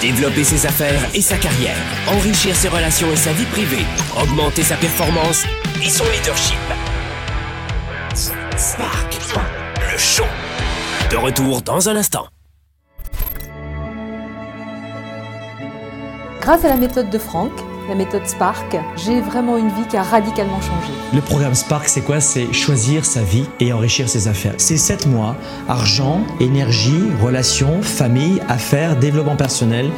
Développer 0.00 0.44
ses 0.44 0.66
affaires 0.66 1.00
et 1.14 1.22
sa 1.22 1.38
carrière, 1.38 1.76
enrichir 2.08 2.54
ses 2.54 2.68
relations 2.68 3.10
et 3.12 3.16
sa 3.16 3.32
vie 3.32 3.46
privée, 3.46 3.84
augmenter 4.20 4.62
sa 4.62 4.76
performance 4.76 5.44
et 5.82 5.88
son 5.88 6.04
leadership. 6.04 6.58
Spark, 8.56 9.16
le 9.92 9.98
show. 9.98 10.24
De 11.10 11.16
retour 11.16 11.62
dans 11.62 11.88
un 11.88 11.96
instant. 11.96 12.26
Grâce 16.48 16.64
à 16.64 16.70
la 16.70 16.78
méthode 16.78 17.10
de 17.10 17.18
Franck, 17.18 17.50
la 17.90 17.94
méthode 17.94 18.26
Spark, 18.26 18.74
j'ai 18.96 19.20
vraiment 19.20 19.58
une 19.58 19.68
vie 19.68 19.86
qui 19.86 19.98
a 19.98 20.02
radicalement 20.02 20.62
changé. 20.62 20.94
Le 21.12 21.20
programme 21.20 21.52
Spark, 21.52 21.86
c'est 21.86 22.00
quoi? 22.00 22.20
C'est 22.20 22.54
choisir 22.54 23.04
sa 23.04 23.20
vie 23.20 23.44
et 23.60 23.70
enrichir 23.70 24.08
ses 24.08 24.28
affaires. 24.28 24.54
C'est 24.56 24.78
7 24.78 25.08
mois, 25.08 25.36
argent, 25.68 26.22
énergie, 26.40 27.02
relations, 27.20 27.82
famille, 27.82 28.40
affaires, 28.48 28.96
développement 28.96 29.36
personnel. 29.36 29.90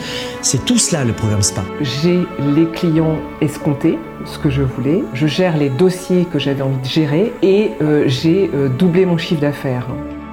C'est 0.42 0.64
tout 0.64 0.78
cela 0.78 1.04
le 1.04 1.12
programme 1.12 1.42
Spark. 1.42 1.68
J'ai 1.82 2.26
les 2.40 2.66
clients 2.72 3.20
escomptés, 3.40 4.00
ce 4.24 4.36
que 4.40 4.50
je 4.50 4.62
voulais. 4.62 5.04
Je 5.14 5.28
gère 5.28 5.56
les 5.56 5.70
dossiers 5.70 6.24
que 6.24 6.40
j'avais 6.40 6.62
envie 6.62 6.80
de 6.80 6.84
gérer 6.84 7.32
et 7.42 7.70
euh, 7.80 8.08
j'ai 8.08 8.50
euh, 8.52 8.68
doublé 8.68 9.06
mon 9.06 9.18
chiffre 9.18 9.40
d'affaires. 9.40 9.86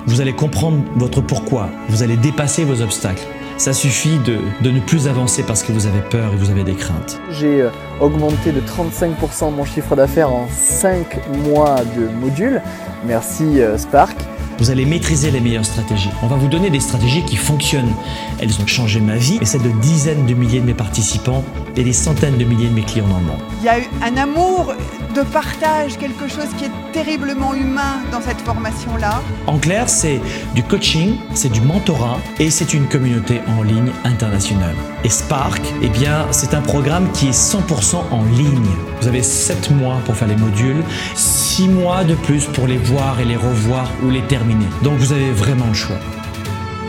Vous 0.07 0.19
allez 0.19 0.33
comprendre 0.33 0.79
votre 0.95 1.21
pourquoi. 1.21 1.69
Vous 1.89 2.01
allez 2.01 2.17
dépasser 2.17 2.63
vos 2.63 2.81
obstacles. 2.81 3.27
Ça 3.57 3.73
suffit 3.73 4.19
de, 4.19 4.69
ne 4.69 4.79
plus 4.79 5.07
avancer 5.07 5.41
parce 5.41 5.63
que 5.63 5.71
vous 5.71 5.87
avez 5.87 6.01
peur 6.01 6.31
et 6.31 6.35
vous 6.35 6.51
avez 6.51 6.63
des 6.63 6.75
craintes. 6.75 7.19
J'ai 7.31 7.61
euh, 7.61 7.69
augmenté 7.99 8.51
de 8.51 8.61
35% 8.61 9.51
mon 9.51 9.65
chiffre 9.65 9.95
d'affaires 9.95 10.31
en 10.31 10.47
5 10.47 11.27
mois 11.47 11.77
de 11.97 12.07
module. 12.07 12.61
Merci 13.03 13.59
euh, 13.59 13.75
Spark. 13.79 14.15
Vous 14.59 14.71
allez 14.71 14.85
maîtriser 14.85 15.29
les 15.29 15.39
meilleures 15.39 15.65
stratégies. 15.65 16.09
On 16.23 16.27
va 16.27 16.35
vous 16.35 16.47
donner 16.47 16.71
des 16.71 16.79
stratégies 16.79 17.23
qui 17.23 17.35
fonctionnent. 17.35 17.93
Elles 18.39 18.59
ont 18.59 18.65
changé 18.65 18.99
ma 18.99 19.15
vie 19.15 19.37
et 19.39 19.45
celle 19.45 19.61
de 19.61 19.69
dizaines 19.81 20.25
de 20.25 20.33
milliers 20.33 20.59
de 20.59 20.65
mes 20.65 20.73
participants 20.73 21.43
et 21.75 21.83
des 21.83 21.93
centaines 21.93 22.37
de 22.37 22.43
milliers 22.43 22.69
de 22.69 22.73
mes 22.73 22.81
clients 22.81 23.07
dans 23.07 23.19
le 23.19 23.25
monde. 23.25 23.41
Il 23.61 23.65
y 23.65 23.69
a 23.69 23.79
eu 23.79 23.87
un 24.01 24.17
amour 24.17 24.73
de 25.15 25.21
partage, 25.21 25.97
quelque 25.97 26.27
chose 26.27 26.47
qui 26.57 26.65
est 26.65 26.91
terriblement 26.91 27.53
humain 27.53 28.01
dans 28.11 28.21
cette 28.21 28.41
formation-là. 28.41 29.21
En 29.45 29.59
clair, 29.59 29.87
c'est 29.89 30.19
du 30.55 30.63
coaching, 30.63 31.17
c'est 31.35 31.51
du 31.51 31.61
mentorat 31.61 32.17
et 32.39 32.49
c'est 32.49 32.73
une 32.73 32.87
communauté 32.87 33.41
en 33.59 33.61
ligne 33.61 33.91
internationale. 34.05 34.75
Et 35.07 35.09
Spark, 35.09 35.61
eh 35.81 35.87
bien, 35.87 36.27
c'est 36.31 36.53
un 36.53 36.59
programme 36.59 37.09
qui 37.13 37.29
est 37.29 37.31
100% 37.31 37.95
en 38.11 38.25
ligne. 38.25 38.67
Vous 38.99 39.07
avez 39.07 39.23
7 39.23 39.71
mois 39.71 40.01
pour 40.03 40.17
faire 40.17 40.27
les 40.27 40.35
modules, 40.35 40.83
6 41.15 41.69
mois 41.69 42.03
de 42.03 42.13
plus 42.13 42.43
pour 42.47 42.67
les 42.67 42.75
voir 42.75 43.17
et 43.21 43.23
les 43.23 43.37
revoir 43.37 43.89
ou 44.03 44.09
les 44.09 44.21
terminer. 44.23 44.65
Donc 44.83 44.97
vous 44.97 45.13
avez 45.13 45.31
vraiment 45.31 45.67
le 45.67 45.73
choix. 45.73 45.95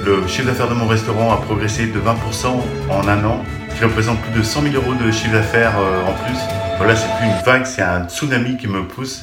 Le 0.05 0.27
chiffre 0.27 0.49
d'affaires 0.49 0.69
de 0.69 0.75
mon 0.75 0.89
restaurant 0.89 1.33
a 1.33 1.37
progressé 1.37 1.87
de 1.87 2.01
20% 2.01 2.47
en 2.91 3.07
un 3.07 3.25
an, 3.25 3.45
qui 3.77 3.85
représente 3.85 4.19
plus 4.23 4.41
de 4.41 4.45
100 4.45 4.63
000 4.63 4.75
euros 4.75 4.95
de 4.95 5.13
chiffre 5.13 5.35
d'affaires 5.35 5.79
euh, 5.79 6.11
en 6.11 6.15
plus. 6.25 6.39
Voilà, 6.79 6.97
c'est 6.97 7.07
plus 7.19 7.27
une 7.27 7.45
vague, 7.47 7.67
c'est 7.67 7.83
un 7.83 8.09
tsunami 8.09 8.57
qui 8.57 8.67
me 8.67 8.83
pousse. 8.83 9.23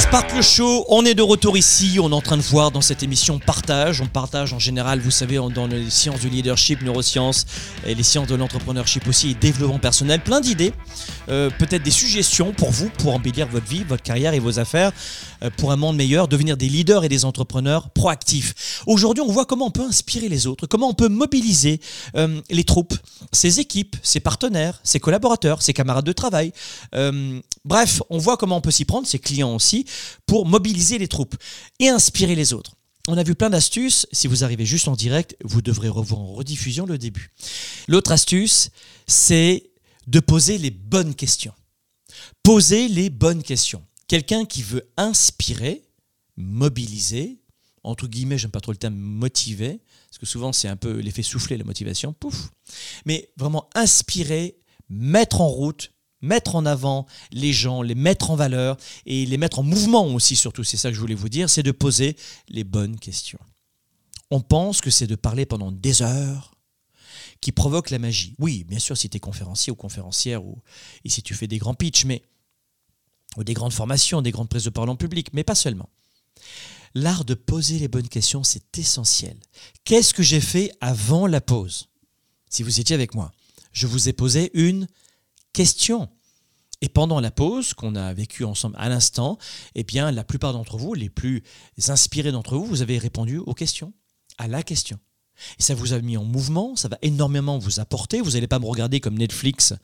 Spark 0.00 0.34
le 0.34 0.40
show, 0.40 0.86
on 0.88 1.04
est 1.04 1.14
de 1.14 1.22
retour 1.22 1.58
ici, 1.58 1.98
on 2.00 2.10
est 2.10 2.14
en 2.14 2.22
train 2.22 2.38
de 2.38 2.42
voir 2.42 2.70
dans 2.70 2.80
cette 2.80 3.02
émission 3.02 3.38
partage, 3.38 4.00
on 4.00 4.06
partage 4.06 4.54
en 4.54 4.58
général, 4.58 4.98
vous 4.98 5.10
savez, 5.10 5.36
dans 5.36 5.66
les 5.66 5.90
sciences 5.90 6.20
du 6.20 6.30
leadership, 6.30 6.80
neurosciences 6.80 7.44
et 7.86 7.94
les 7.94 8.02
sciences 8.02 8.26
de 8.26 8.34
l'entrepreneurship 8.34 9.06
aussi 9.06 9.32
et 9.32 9.34
développement 9.34 9.78
personnel, 9.78 10.20
plein 10.22 10.40
d'idées, 10.40 10.72
euh, 11.28 11.50
peut-être 11.50 11.82
des 11.82 11.90
suggestions 11.90 12.52
pour 12.52 12.70
vous, 12.70 12.88
pour 12.98 13.14
embellir 13.14 13.46
votre 13.46 13.66
vie, 13.66 13.84
votre 13.84 14.02
carrière 14.02 14.32
et 14.32 14.38
vos 14.38 14.58
affaires, 14.58 14.90
euh, 15.42 15.50
pour 15.58 15.70
un 15.70 15.76
monde 15.76 15.96
meilleur, 15.96 16.28
devenir 16.28 16.56
des 16.56 16.68
leaders 16.68 17.04
et 17.04 17.08
des 17.10 17.26
entrepreneurs 17.26 17.90
proactifs. 17.90 18.82
Aujourd'hui, 18.86 19.22
on 19.22 19.30
voit 19.30 19.44
comment 19.44 19.66
on 19.66 19.70
peut 19.70 19.84
inspirer 19.84 20.30
les 20.30 20.46
autres, 20.46 20.66
comment 20.66 20.88
on 20.88 20.94
peut 20.94 21.08
mobiliser 21.08 21.78
euh, 22.16 22.40
les 22.48 22.64
troupes, 22.64 22.94
ses 23.32 23.60
équipes, 23.60 23.96
ses 24.02 24.20
partenaires, 24.20 24.80
ses 24.82 24.98
collaborateurs, 24.98 25.60
ses 25.60 25.74
camarades 25.74 26.06
de 26.06 26.12
travail. 26.12 26.52
bref, 27.64 28.02
on 28.08 28.16
voit 28.18 28.38
comment 28.38 28.56
on 28.56 28.60
peut 28.62 28.70
s'y 28.70 28.86
prendre, 28.86 29.06
ses 29.06 29.18
clients 29.18 29.54
aussi, 29.54 29.84
pour 30.26 30.46
mobiliser 30.46 30.98
les 30.98 31.08
troupes 31.08 31.36
et 31.78 31.88
inspirer 31.88 32.34
les 32.34 32.52
autres. 32.52 32.76
On 33.08 33.16
a 33.16 33.22
vu 33.22 33.34
plein 33.34 33.50
d'astuces. 33.50 34.06
Si 34.12 34.26
vous 34.26 34.44
arrivez 34.44 34.66
juste 34.66 34.88
en 34.88 34.94
direct, 34.94 35.36
vous 35.44 35.62
devrez 35.62 35.88
revoir 35.88 36.20
en 36.20 36.32
rediffusion 36.32 36.86
le 36.86 36.98
début. 36.98 37.30
L'autre 37.88 38.12
astuce, 38.12 38.70
c'est 39.06 39.70
de 40.06 40.20
poser 40.20 40.58
les 40.58 40.70
bonnes 40.70 41.14
questions. 41.14 41.54
Poser 42.42 42.88
les 42.88 43.10
bonnes 43.10 43.42
questions. 43.42 43.84
Quelqu'un 44.08 44.44
qui 44.44 44.62
veut 44.62 44.90
inspirer, 44.96 45.82
mobiliser, 46.36 47.40
entre 47.82 48.06
guillemets, 48.06 48.38
j'aime 48.38 48.50
pas 48.50 48.60
trop 48.60 48.72
le 48.72 48.78
terme 48.78 48.96
motiver, 48.96 49.80
parce 50.08 50.18
que 50.18 50.26
souvent 50.26 50.52
c'est 50.52 50.68
un 50.68 50.76
peu 50.76 50.98
l'effet 50.98 51.22
soufflé, 51.22 51.56
la 51.56 51.64
motivation, 51.64 52.12
pouf. 52.12 52.50
Mais 53.06 53.30
vraiment 53.36 53.70
inspirer, 53.74 54.58
mettre 54.88 55.40
en 55.40 55.48
route, 55.48 55.92
mettre 56.22 56.54
en 56.54 56.66
avant 56.66 57.06
les 57.32 57.52
gens, 57.52 57.82
les 57.82 57.94
mettre 57.94 58.30
en 58.30 58.36
valeur 58.36 58.76
et 59.06 59.26
les 59.26 59.38
mettre 59.38 59.58
en 59.60 59.62
mouvement 59.62 60.06
aussi 60.06 60.36
surtout, 60.36 60.64
c'est 60.64 60.76
ça 60.76 60.90
que 60.90 60.94
je 60.94 61.00
voulais 61.00 61.14
vous 61.14 61.28
dire, 61.28 61.48
c'est 61.48 61.62
de 61.62 61.72
poser 61.72 62.16
les 62.48 62.64
bonnes 62.64 62.98
questions. 62.98 63.38
On 64.30 64.40
pense 64.40 64.80
que 64.80 64.90
c'est 64.90 65.06
de 65.06 65.16
parler 65.16 65.46
pendant 65.46 65.72
des 65.72 66.02
heures 66.02 66.54
qui 67.40 67.52
provoque 67.52 67.90
la 67.90 67.98
magie. 67.98 68.34
Oui, 68.38 68.64
bien 68.64 68.78
sûr, 68.78 68.96
si 68.96 69.08
tu 69.08 69.16
es 69.16 69.20
conférencier 69.20 69.72
ou 69.72 69.76
conférencière 69.76 70.44
ou 70.44 70.58
et 71.04 71.08
si 71.08 71.22
tu 71.22 71.34
fais 71.34 71.46
des 71.46 71.58
grands 71.58 71.74
pitchs, 71.74 72.04
mais 72.04 72.22
ou 73.36 73.44
des 73.44 73.54
grandes 73.54 73.72
formations, 73.72 74.22
des 74.22 74.30
grandes 74.30 74.48
prises 74.48 74.64
de 74.64 74.70
parole 74.70 74.90
en 74.90 74.96
public, 74.96 75.28
mais 75.32 75.44
pas 75.44 75.54
seulement. 75.54 75.88
L'art 76.94 77.24
de 77.24 77.34
poser 77.34 77.78
les 77.78 77.88
bonnes 77.88 78.08
questions, 78.08 78.42
c'est 78.42 78.76
essentiel. 78.78 79.36
Qu'est-ce 79.84 80.12
que 80.12 80.22
j'ai 80.22 80.40
fait 80.40 80.72
avant 80.80 81.26
la 81.26 81.40
pause? 81.40 81.88
Si 82.48 82.64
vous 82.64 82.80
étiez 82.80 82.94
avec 82.94 83.14
moi, 83.14 83.30
je 83.72 83.86
vous 83.86 84.08
ai 84.08 84.12
posé 84.12 84.50
une 84.54 84.88
question. 85.52 86.08
Et 86.82 86.88
pendant 86.88 87.20
la 87.20 87.30
pause 87.30 87.74
qu'on 87.74 87.94
a 87.94 88.14
vécue 88.14 88.44
ensemble 88.44 88.76
à 88.78 88.88
l'instant, 88.88 89.38
eh 89.74 89.84
bien, 89.84 90.10
la 90.10 90.24
plupart 90.24 90.52
d'entre 90.52 90.78
vous, 90.78 90.94
les 90.94 91.10
plus 91.10 91.42
inspirés 91.88 92.32
d'entre 92.32 92.56
vous, 92.56 92.64
vous 92.64 92.82
avez 92.82 92.96
répondu 92.98 93.38
aux 93.38 93.54
questions, 93.54 93.92
à 94.38 94.48
la 94.48 94.62
question. 94.62 94.98
Et 95.58 95.62
ça 95.62 95.74
vous 95.74 95.92
a 95.92 96.00
mis 96.00 96.16
en 96.16 96.24
mouvement, 96.24 96.76
ça 96.76 96.88
va 96.88 96.98
énormément 97.02 97.58
vous 97.58 97.80
apporter. 97.80 98.20
Vous 98.20 98.32
n'allez 98.32 98.46
pas 98.46 98.58
me 98.58 98.66
regarder 98.66 99.00
comme 99.00 99.18
Netflix 99.18 99.74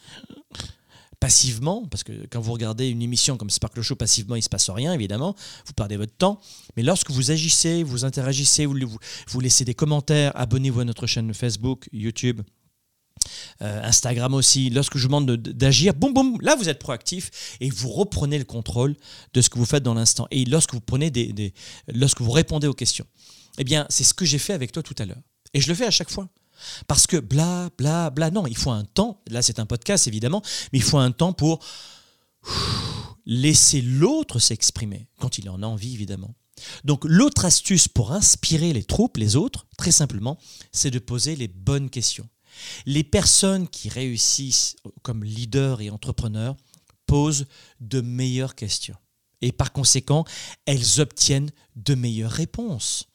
passivement, 1.18 1.87
parce 1.87 2.04
que 2.04 2.26
quand 2.30 2.40
vous 2.40 2.52
regardez 2.52 2.88
une 2.88 3.00
émission 3.00 3.38
comme 3.38 3.49
Sparkle 3.49 3.80
Show 3.80 3.96
passivement, 3.96 4.37
il 4.37 4.40
ne 4.40 4.44
se 4.44 4.50
passe 4.50 4.68
rien, 4.68 4.92
évidemment, 4.92 5.35
vous 5.66 5.73
perdez 5.73 5.96
votre 5.96 6.14
temps. 6.14 6.40
Mais 6.76 6.82
lorsque 6.82 7.11
vous 7.11 7.30
agissez, 7.30 7.82
vous 7.82 8.04
interagissez, 8.04 8.66
vous 8.66 9.40
laissez 9.40 9.64
des 9.64 9.75
commentaires, 9.75 10.32
abonnez-vous 10.35 10.80
à 10.80 10.85
notre 10.85 11.06
chaîne 11.06 11.32
Facebook, 11.32 11.88
YouTube, 11.92 12.42
euh, 13.62 13.83
Instagram 13.83 14.35
aussi, 14.35 14.71
lorsque 14.71 14.97
je 14.97 15.02
vous 15.02 15.09
demande 15.09 15.30
d'agir, 15.37 15.95
boum 15.95 16.12
boum, 16.12 16.38
là 16.40 16.56
vous 16.56 16.68
êtes 16.68 16.78
proactif 16.78 17.56
et 17.61 17.71
vous 17.71 17.90
reprenez 17.90 18.38
le 18.38 18.45
contrôle 18.45 18.97
de 19.35 19.40
ce 19.40 19.50
que 19.50 19.59
vous 19.59 19.66
faites 19.66 19.83
dans 19.83 19.95
l'instant. 19.95 20.26
Et 20.30 20.45
lorsque 20.45 20.75
vous 20.75 20.80
prenez 20.80 21.11
des, 21.11 21.54
lorsque 21.88 22.21
vous 22.21 22.30
répondez 22.30 22.66
aux 22.66 22.75
questions, 22.75 23.06
eh 23.59 23.64
bien 23.64 23.87
c'est 23.88 24.04
ce 24.04 24.14
que 24.14 24.25
j'ai 24.25 24.38
fait 24.38 24.52
avec 24.52 24.73
toi 24.73 24.83
tout 24.83 24.95
à 24.99 25.04
l'heure. 25.04 25.21
Et 25.54 25.61
je 25.61 25.68
le 25.68 25.75
fais 25.75 25.87
à 25.87 25.90
chaque 25.90 26.11
fois. 26.11 26.28
Parce 26.87 27.06
que 27.06 27.18
bla, 27.18 27.68
bla, 27.76 28.11
bla, 28.11 28.30
non, 28.30 28.47
il 28.47 28.56
faut 28.56 28.71
un 28.71 28.85
temps, 28.85 29.23
là 29.28 29.42
c'est 29.42 29.59
un 29.59 29.66
podcast 29.66 30.06
évidemment, 30.06 30.42
mais 30.73 30.78
il 30.78 30.83
faut 30.83 30.99
un 30.99 31.11
temps 31.11 31.33
pour 31.35 31.62
laisser 33.26 33.83
l'autre 33.83 34.38
s'exprimer, 34.38 35.09
quand 35.21 35.38
il 35.38 35.50
en 35.50 35.62
a 35.62 35.66
envie 35.66 35.92
évidemment. 35.92 36.35
Donc 36.85 37.04
l'autre 37.04 37.45
astuce 37.45 37.88
pour 37.88 38.12
inspirer 38.12 38.73
les 38.73 38.85
troupes, 38.85 39.16
les 39.16 39.37
autres, 39.37 39.66
très 39.76 39.90
simplement, 39.90 40.38
c'est 40.73 40.90
de 40.90 40.99
poser 40.99 41.37
les 41.37 41.49
bonnes 41.49 41.90
questions. 41.90 42.28
Les 42.86 43.04
personnes 43.04 43.68
qui 43.68 43.88
réussissent 43.88 44.76
comme 45.02 45.25
leaders 45.25 45.80
et 45.80 45.90
entrepreneurs 45.90 46.56
posent 47.06 47.46
de 47.80 48.00
meilleures 48.00 48.54
questions. 48.54 48.96
Et 49.42 49.52
par 49.52 49.72
conséquent, 49.72 50.25
elles 50.64 51.00
obtiennent 51.00 51.50
de 51.76 51.94
meilleures 51.94 52.30
réponses. 52.30 53.06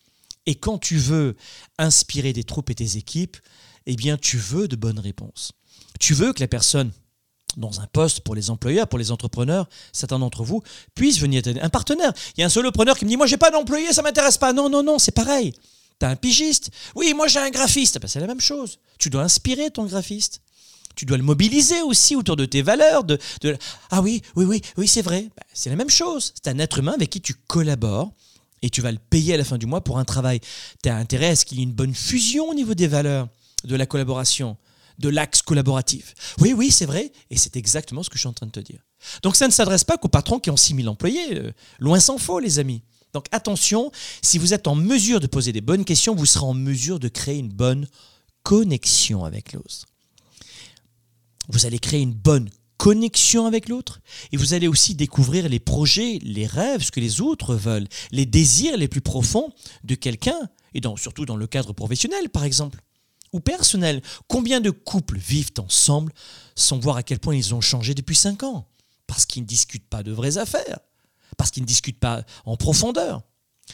Et 0.46 0.56
quand 0.56 0.78
tu 0.78 0.98
veux 0.98 1.36
inspirer 1.78 2.34
des 2.34 2.44
troupes 2.44 2.70
et 2.70 2.76
tes 2.76 2.98
équipes, 2.98 3.38
eh 3.86 3.96
bien, 3.96 4.18
tu 4.18 4.38
veux 4.38 4.68
de 4.68 4.76
bonnes 4.76 5.00
réponses. 5.00 5.52
Tu 6.00 6.14
veux 6.14 6.34
que 6.34 6.40
la 6.40 6.48
personne 6.48 6.92
dans 7.58 7.82
un 7.82 7.88
poste 7.88 8.22
pour 8.22 8.34
les 8.34 8.50
employeurs, 8.50 8.88
pour 8.88 8.98
les 8.98 9.12
entrepreneurs, 9.12 9.68
certains 9.92 10.20
d'entre 10.20 10.44
vous, 10.44 10.64
puisse 10.96 11.20
venir 11.20 11.42
t'aider. 11.42 11.60
Un 11.60 11.70
partenaire. 11.70 12.14
Il 12.36 12.42
y 12.42 12.44
a 12.44 12.46
un 12.46 12.50
solopreneur 12.50 12.98
qui 12.98 13.06
me 13.06 13.10
dit 13.10 13.18
Moi, 13.18 13.28
j'ai 13.28 13.38
pas 13.38 13.52
d'employé, 13.52 13.92
ça 13.94 14.02
m'intéresse 14.02 14.38
pas. 14.38 14.54
Non, 14.54 14.70
non, 14.70 14.84
non, 14.84 15.00
c'est 15.00 15.12
pareil. 15.12 15.54
Tu 16.02 16.06
as 16.06 16.10
un 16.10 16.16
pigiste. 16.16 16.72
Oui, 16.96 17.14
moi, 17.16 17.28
j'ai 17.28 17.38
un 17.38 17.52
graphiste. 17.52 18.00
Ben, 18.02 18.08
c'est 18.08 18.20
la 18.20 18.26
même 18.26 18.42
chose. 18.42 18.80
Tu 18.98 19.12
dois 19.12 19.22
inspirer 19.22 19.70
ton 19.70 19.86
graphiste. 19.86 20.42
Tu 20.96 21.06
dois 21.06 21.16
le 21.16 21.22
mobiliser 21.24 21.80
aussi 21.84 22.16
autour 22.16 22.36
de 22.36 22.46
tes 22.46 22.64
valeurs. 22.64 23.04
De, 23.04 23.20
Ah 23.92 24.02
oui, 24.02 24.24
oui, 24.36 24.46
oui, 24.46 24.62
oui, 24.78 24.88
c'est 24.88 25.04
vrai. 25.04 25.30
Ben, 25.38 25.44
c'est 25.54 25.70
la 25.70 25.76
même 25.76 25.92
chose. 25.92 26.34
C'est 26.34 26.50
un 26.50 26.58
être 26.58 26.80
humain 26.80 26.94
avec 26.94 27.12
qui 27.12 27.22
tu 27.22 27.36
collabores 27.36 28.12
et 28.64 28.72
tu 28.72 28.82
vas 28.82 28.92
le 28.92 28.98
payer 28.98 29.36
à 29.36 29.38
la 29.38 29.44
fin 29.44 29.60
du 29.60 29.68
mois 29.68 29.84
pour 29.84 30.00
un 30.00 30.04
travail. 30.04 30.40
Tu 30.82 30.90
intérêt 30.90 31.30
à 31.30 31.36
ce 31.36 31.46
qu'il 31.46 31.60
y 31.60 31.62
ait 31.62 31.66
une 31.66 31.72
bonne 31.72 31.94
fusion 31.94 32.50
au 32.50 32.56
niveau 32.56 32.74
des 32.74 32.88
valeurs, 32.88 33.28
de 33.66 33.76
la 33.76 33.86
collaboration, 33.86 34.58
de 34.98 35.10
l'axe 35.10 35.44
collaboratif. 35.44 36.16
Oui, 36.40 36.54
oui, 36.54 36.72
c'est 36.72 36.88
vrai, 36.88 37.12
et 37.30 37.38
c'est 37.38 37.56
exactement 37.58 38.02
ce 38.02 38.10
que 38.10 38.16
je 38.16 38.22
suis 38.22 38.28
en 38.28 38.34
train 38.34 38.48
de 38.48 38.52
te 38.52 38.60
dire. 38.60 38.80
Donc 39.22 39.36
ça 39.36 39.46
ne 39.46 39.52
s'adresse 39.52 39.84
pas 39.84 39.98
qu'aux 40.00 40.08
patrons 40.08 40.40
qui 40.40 40.50
ont 40.50 40.58
6000 40.58 40.90
employés, 40.90 41.38
euh, 41.38 41.52
loin 41.80 42.00
s'en 42.00 42.18
faut 42.18 42.40
les 42.40 42.58
amis. 42.58 42.82
Donc 43.14 43.26
attention, 43.32 43.92
si 44.22 44.38
vous 44.38 44.54
êtes 44.54 44.68
en 44.68 44.76
mesure 44.76 45.20
de 45.20 45.28
poser 45.28 45.52
des 45.52 45.62
bonnes 45.62 45.86
questions, 45.86 46.16
vous 46.16 46.26
serez 46.26 46.46
en 46.46 46.54
mesure 46.54 47.00
de 47.00 47.08
créer 47.08 47.38
une 47.38 47.50
bonne 47.50 47.88
connexion 48.44 49.26
avec 49.26 49.54
l'autre. 49.54 49.86
Vous 51.50 51.66
allez 51.66 51.80
créer 51.80 52.02
une 52.02 52.14
bonne 52.14 52.50
connexion 52.78 53.46
avec 53.46 53.70
l'autre. 53.70 54.02
Et 54.32 54.38
vous 54.38 54.56
allez 54.56 54.68
aussi 54.68 54.96
découvrir 54.96 55.48
les 55.48 55.60
projets, 55.60 56.18
les 56.24 56.48
rêves, 56.48 56.82
ce 56.82 56.90
que 56.90 57.00
les 57.00 57.22
autres 57.22 57.54
veulent, 57.54 57.88
les 58.12 58.26
désirs 58.26 58.76
les 58.76 58.88
plus 58.88 59.02
profonds 59.02 59.54
de 59.84 59.94
quelqu'un, 59.94 60.50
et 60.74 60.82
surtout 60.98 61.28
dans 61.28 61.36
le 61.36 61.46
cadre 61.46 61.74
professionnel 61.74 62.30
par 62.30 62.44
exemple, 62.44 62.82
ou 63.34 63.40
personnel. 63.40 64.02
Combien 64.28 64.62
de 64.62 64.72
couples 64.72 65.20
vivent 65.20 65.52
ensemble 65.60 66.12
sans 66.56 66.80
voir 66.80 66.98
à 66.98 67.04
quel 67.04 67.20
point 67.20 67.36
ils 67.36 67.54
ont 67.54 67.62
changé 67.62 67.94
depuis 67.94 68.16
cinq 68.16 68.42
ans? 68.42 68.68
Parce 69.06 69.28
qu'ils 69.28 69.44
ne 69.44 69.48
discutent 69.48 69.88
pas 69.88 70.02
de 70.02 70.12
vraies 70.12 70.40
affaires, 70.40 70.80
parce 71.38 71.52
qu'ils 71.52 71.64
ne 71.64 71.68
discutent 71.68 72.00
pas 72.00 72.24
en 72.46 72.58
profondeur. 72.58 73.22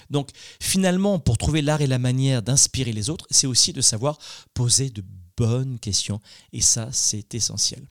Donc 0.10 0.30
finalement, 0.60 1.20
pour 1.20 1.38
trouver 1.38 1.62
l'art 1.62 1.82
et 1.82 1.88
la 1.88 2.00
manière 2.00 2.42
d'inspirer 2.42 2.94
les 2.94 3.10
autres, 3.10 3.26
c'est 3.32 3.48
aussi 3.48 3.74
de 3.74 3.82
savoir 3.82 4.18
poser 4.54 4.90
de 4.90 5.04
bonnes 5.36 5.80
questions, 5.80 6.20
et 6.54 6.62
ça 6.62 6.90
c'est 6.92 7.34
essentiel. 7.36 7.88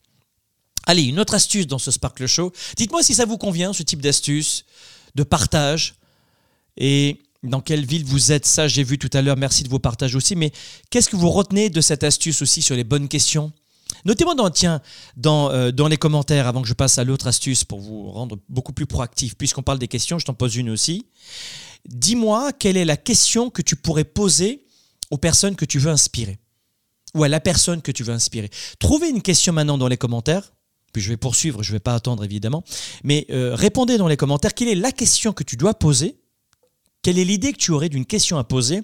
Allez, 0.86 1.02
une 1.02 1.18
autre 1.18 1.34
astuce 1.34 1.66
dans 1.66 1.78
ce 1.78 1.90
Sparkle 1.90 2.26
Show. 2.26 2.52
Dites-moi 2.76 3.02
si 3.02 3.14
ça 3.14 3.24
vous 3.24 3.38
convient, 3.38 3.72
ce 3.72 3.82
type 3.82 4.00
d'astuce, 4.00 4.64
de 5.16 5.24
partage. 5.24 5.96
Et 6.76 7.22
dans 7.42 7.60
quelle 7.60 7.84
ville 7.84 8.04
vous 8.04 8.30
êtes, 8.30 8.46
ça 8.46 8.68
j'ai 8.68 8.84
vu 8.84 8.98
tout 8.98 9.10
à 9.12 9.22
l'heure, 9.22 9.36
merci 9.36 9.64
de 9.64 9.68
vos 9.68 9.80
partages 9.80 10.14
aussi. 10.14 10.36
Mais 10.36 10.52
qu'est-ce 10.90 11.08
que 11.08 11.16
vous 11.16 11.30
retenez 11.30 11.70
de 11.70 11.80
cette 11.80 12.04
astuce 12.04 12.40
aussi 12.42 12.62
sur 12.62 12.76
les 12.76 12.84
bonnes 12.84 13.08
questions? 13.08 13.52
Notez-moi 14.04 14.34
dans, 14.34 14.50
tiens, 14.50 14.80
dans, 15.16 15.50
euh, 15.50 15.72
dans 15.72 15.88
les 15.88 15.96
commentaires 15.96 16.46
avant 16.46 16.62
que 16.62 16.68
je 16.68 16.74
passe 16.74 16.98
à 16.98 17.04
l'autre 17.04 17.26
astuce 17.26 17.64
pour 17.64 17.80
vous 17.80 18.10
rendre 18.10 18.38
beaucoup 18.48 18.72
plus 18.72 18.86
proactif. 18.86 19.36
Puisqu'on 19.36 19.62
parle 19.62 19.78
des 19.78 19.88
questions, 19.88 20.18
je 20.18 20.24
t'en 20.24 20.34
pose 20.34 20.56
une 20.56 20.70
aussi. 20.70 21.06
Dis-moi 21.88 22.52
quelle 22.52 22.76
est 22.76 22.84
la 22.84 22.96
question 22.96 23.50
que 23.50 23.62
tu 23.62 23.76
pourrais 23.76 24.04
poser 24.04 24.64
aux 25.10 25.18
personnes 25.18 25.56
que 25.56 25.64
tu 25.64 25.78
veux 25.78 25.90
inspirer 25.90 26.38
ou 27.14 27.24
à 27.24 27.28
la 27.28 27.40
personne 27.40 27.82
que 27.82 27.92
tu 27.92 28.04
veux 28.04 28.12
inspirer? 28.12 28.50
Trouvez 28.78 29.08
une 29.08 29.22
question 29.22 29.52
maintenant 29.52 29.78
dans 29.78 29.88
les 29.88 29.96
commentaires 29.96 30.52
puis 30.92 31.02
je 31.02 31.10
vais 31.10 31.18
poursuivre, 31.18 31.62
je 31.62 31.72
ne 31.72 31.74
vais 31.74 31.80
pas 31.80 31.94
attendre 31.94 32.24
évidemment, 32.24 32.64
mais 33.04 33.26
euh, 33.28 33.54
répondez 33.54 33.98
dans 33.98 34.08
les 34.08 34.16
commentaires 34.16 34.54
quelle 34.54 34.68
est 34.68 34.74
la 34.74 34.92
question 34.92 35.34
que 35.34 35.44
tu 35.44 35.58
dois 35.58 35.74
poser? 35.74 36.16
Quelle 37.02 37.18
est 37.18 37.24
l'idée 37.24 37.52
que 37.52 37.58
tu 37.58 37.70
aurais 37.70 37.90
d'une 37.90 38.06
question 38.06 38.38
à 38.38 38.44
poser 38.44 38.82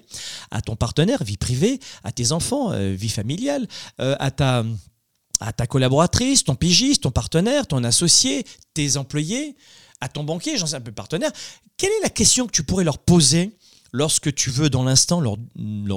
à 0.51 0.61
ton 0.61 0.75
partenaire, 0.75 1.23
vie 1.23 1.37
privée, 1.37 1.79
à 2.03 2.11
tes 2.11 2.31
enfants, 2.31 2.71
euh, 2.71 2.93
vie 2.93 3.09
familiale, 3.09 3.67
à, 3.97 4.29
ta, 4.29 4.63
à 5.39 5.53
ta 5.53 5.67
collaboratrice, 5.67 6.43
ton 6.43 6.55
pigiste, 6.55 7.03
ton 7.03 7.11
partenaire, 7.11 7.67
ton 7.67 7.83
associé, 7.83 8.45
tes 8.73 8.97
employés, 8.97 9.55
à 10.01 10.09
ton 10.09 10.23
banquier, 10.23 10.57
j'en 10.57 10.67
sais 10.67 10.75
un 10.75 10.81
peu 10.81 10.91
partenaire. 10.91 11.31
Quelle 11.77 11.91
est 11.91 12.03
la 12.03 12.09
question 12.09 12.45
que 12.45 12.51
tu 12.51 12.63
pourrais 12.63 12.83
leur 12.83 12.99
poser 12.99 13.57
lorsque 13.93 14.33
tu 14.33 14.49
veux, 14.49 14.69
dans 14.69 14.83
l'instant, 14.83 15.21
lors, 15.21 15.37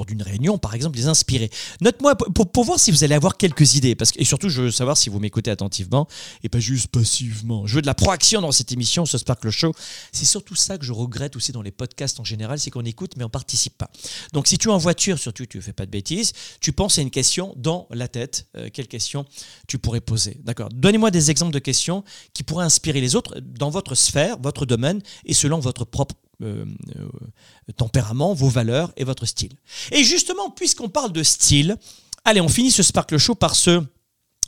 d'une 0.07 0.23
réunion, 0.23 0.59
par 0.59 0.75
exemple, 0.75 0.99
les 0.99 1.07
inspirer. 1.07 1.51
Note-moi 1.81 2.15
pour, 2.15 2.65
voir 2.65 2.79
si 2.79 2.91
vous 2.91 3.03
allez 3.03 3.15
avoir 3.15 3.37
quelques 3.37 3.75
idées. 3.75 3.95
Parce 3.95 4.13
que, 4.13 4.21
et 4.21 4.25
surtout, 4.25 4.49
je 4.49 4.63
veux 4.63 4.71
savoir 4.71 4.97
si 4.97 5.09
vous 5.09 5.19
m'écoutez 5.19 5.51
attentivement 5.51 6.07
et 6.45 6.49
pas 6.49 6.61
juste 6.61 6.89
passivement. 6.89 7.67
Je 7.67 7.77
veux 7.77 7.83
de 7.83 7.87
la 7.87 7.95
proaction 7.95 8.41
dans 8.41 8.53
cette 8.53 8.71
émission, 8.73 9.07
ce 9.07 9.19
Sparkle 9.19 9.51
Show. 9.51 9.73
C'est 10.13 10.27
surtout 10.27 10.55
ça 10.55 10.79
que 10.79 10.85
je 10.85 10.93
regrette 10.93 11.37
aussi 11.37 11.53
dans 11.53 11.63
les 11.63 11.71
podcasts 11.71 12.21
en 12.21 12.25
général, 12.25 12.59
c'est 12.59 12.71
qu'on 12.71 12.85
écoute 12.85 13.15
mais 13.17 13.25
on 13.25 13.29
participe 13.29 13.77
pas. 13.79 13.91
Donc 14.33 14.47
si 14.47 14.59
tu 14.59 14.69
es 14.69 14.73
en 14.73 14.79
voiture, 14.79 15.19
surtout 15.19 15.47
tu 15.47 15.57
ne 15.57 15.63
fais 15.63 15.73
pas 15.73 15.87
de 15.87 15.91
bêtises, 15.91 16.33
tu 16.61 16.73
penses 16.73 16.99
à 16.99 17.03
une 17.03 17.11
question 17.11 17.55
dans 17.57 17.87
la 17.91 18.09
tête. 18.09 18.47
Euh, 18.57 18.69
quelle 18.73 18.89
question 18.89 19.25
tu 19.67 19.79
pourrais 19.79 20.01
poser 20.01 20.39
D'accord 20.45 20.69
Donnez-moi 20.71 21.11
des 21.11 21.31
exemples 21.31 21.53
de 21.53 21.59
questions 21.59 22.05
qui 22.35 22.43
pourraient 22.43 22.65
inspirer 22.65 23.01
les 23.01 23.17
autres 23.17 23.41
dans 23.41 23.71
votre 23.71 23.95
sphère, 23.95 24.39
votre 24.39 24.67
domaine 24.67 25.01
et 25.25 25.35
selon 25.35 25.59
votre 25.59 25.85
propre 25.85 26.15
euh, 26.43 26.67
euh, 26.97 27.73
tempérament, 27.77 28.35
vos 28.35 28.51
valeurs 28.51 28.93
et 28.99 29.05
votre 29.05 29.25
style. 29.25 29.57
Et 29.91 30.05
justement, 30.05 30.51
puisqu'on 30.51 30.91
parle 30.91 31.11
de 31.11 31.23
style, 31.23 31.79
allez, 32.27 32.43
on 32.43 32.49
finit 32.49 32.71
ce 32.71 32.83
Sparkle 32.83 33.17
Show 33.17 33.35
par 33.35 33.57
ce 33.57 33.83